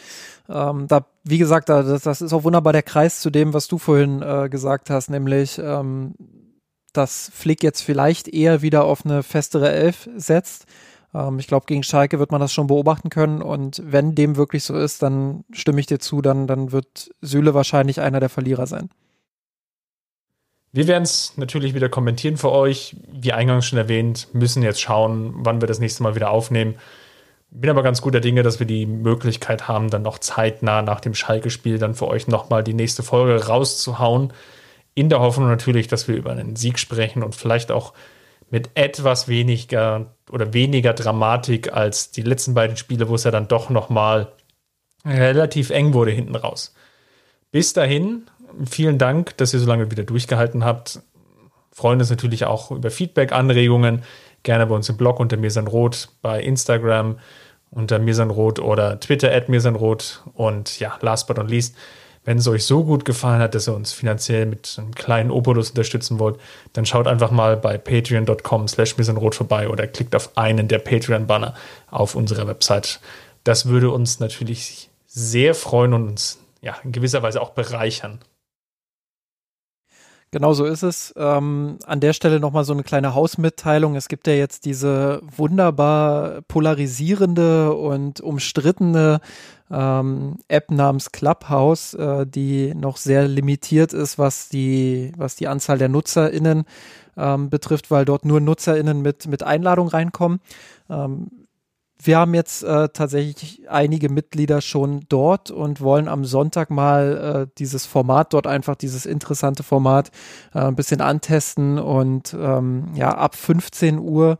[0.47, 3.67] ähm, da, wie gesagt, da, das, das, ist auch wunderbar der Kreis zu dem, was
[3.67, 6.15] du vorhin äh, gesagt hast, nämlich, ähm,
[6.93, 10.65] dass Flick jetzt vielleicht eher wieder auf eine festere Elf setzt.
[11.13, 13.41] Ähm, ich glaube, gegen Schalke wird man das schon beobachten können.
[13.41, 17.53] Und wenn dem wirklich so ist, dann stimme ich dir zu, dann, dann wird Süle
[17.53, 18.89] wahrscheinlich einer der Verlierer sein.
[20.75, 22.97] Wir werden es natürlich wieder kommentieren für euch.
[23.09, 26.75] Wie eingangs schon erwähnt, müssen jetzt schauen, wann wir das nächste Mal wieder aufnehmen.
[27.49, 31.13] Bin aber ganz guter Dinge, dass wir die Möglichkeit haben, dann noch zeitnah nach dem
[31.13, 34.33] Schalke-Spiel dann für euch nochmal die nächste Folge rauszuhauen.
[34.95, 37.93] In der Hoffnung natürlich, dass wir über einen Sieg sprechen und vielleicht auch
[38.49, 43.47] mit etwas weniger oder weniger Dramatik als die letzten beiden Spiele, wo es ja dann
[43.47, 44.33] doch nochmal
[45.05, 46.75] relativ eng wurde hinten raus.
[47.55, 48.23] Bis dahin,
[48.65, 51.01] vielen Dank, dass ihr so lange wieder durchgehalten habt.
[51.71, 54.03] Freuen uns natürlich auch über Feedback, Anregungen.
[54.43, 57.17] Gerne bei uns im Blog unter Mirsanrot, bei Instagram
[57.71, 60.23] unter Mirsanrot oder Twitter at Mirsanrot.
[60.33, 61.75] Und ja, last but not least,
[62.23, 65.69] wenn es euch so gut gefallen hat, dass ihr uns finanziell mit einem kleinen Obolus
[65.69, 66.39] unterstützen wollt,
[66.73, 71.53] dann schaut einfach mal bei patreon.com slash rot vorbei oder klickt auf einen der Patreon-Banner
[71.91, 72.99] auf unserer Website.
[73.43, 78.19] Das würde uns natürlich sehr freuen und uns ja, in gewisser Weise auch bereichern.
[80.35, 81.13] Genau so ist es.
[81.15, 83.95] Ähm, an der Stelle nochmal so eine kleine Hausmitteilung.
[83.95, 89.21] Es gibt ja jetzt diese wunderbar polarisierende und umstrittene
[89.71, 95.77] ähm, App namens Clubhouse, äh, die noch sehr limitiert ist, was die, was die Anzahl
[95.77, 96.65] der NutzerInnen
[97.15, 100.41] ähm, betrifft, weil dort nur NutzerInnen mit, mit Einladung reinkommen.
[100.89, 101.44] Ähm,
[102.05, 107.53] wir haben jetzt äh, tatsächlich einige Mitglieder schon dort und wollen am Sonntag mal äh,
[107.57, 110.11] dieses Format dort einfach, dieses interessante Format,
[110.53, 114.37] äh, ein bisschen antesten und ähm, ja, ab 15 Uhr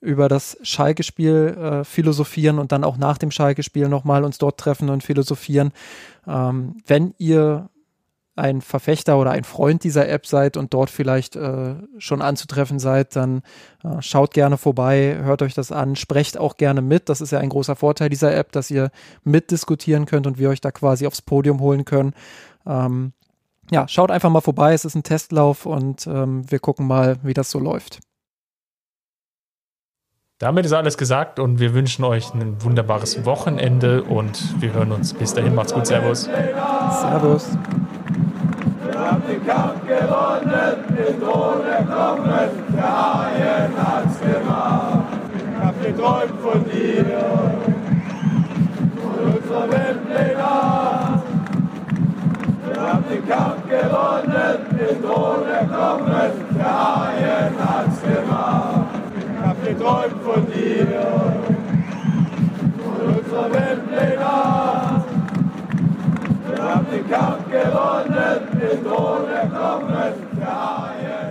[0.00, 4.90] über das Schalke-Spiel äh, philosophieren und dann auch nach dem Schalke-Spiel nochmal uns dort treffen
[4.90, 5.72] und philosophieren.
[6.26, 7.68] Ähm, wenn ihr
[8.38, 13.14] ein Verfechter oder ein Freund dieser App seid und dort vielleicht äh, schon anzutreffen seid,
[13.16, 13.42] dann
[13.84, 17.08] äh, schaut gerne vorbei, hört euch das an, sprecht auch gerne mit.
[17.08, 18.90] Das ist ja ein großer Vorteil dieser App, dass ihr
[19.24, 22.14] mitdiskutieren könnt und wir euch da quasi aufs Podium holen können.
[22.66, 23.12] Ähm,
[23.70, 27.34] ja, schaut einfach mal vorbei, es ist ein Testlauf und ähm, wir gucken mal, wie
[27.34, 28.00] das so läuft.
[30.38, 35.12] Damit ist alles gesagt und wir wünschen euch ein wunderbares Wochenende und wir hören uns.
[35.12, 36.24] Bis dahin, macht's gut, Servus.
[36.24, 37.58] Servus.
[39.48, 45.06] Kampf gewonnen, den Tod kommen, der Haien hat's gemacht.
[45.38, 47.06] Ich hab geträumt von dir,
[49.00, 50.50] von unserer Weltpläne.
[52.66, 58.86] Wir haben den Kampf gewonnen, den Tod kommen, der Haien hat's gemacht.
[59.16, 60.86] Ich hab geträumt von dir,
[62.84, 64.67] von unserer Weltpläne.
[66.68, 71.27] Wir haben den Kampf gewonnen, den Tod erkommen, der Eier.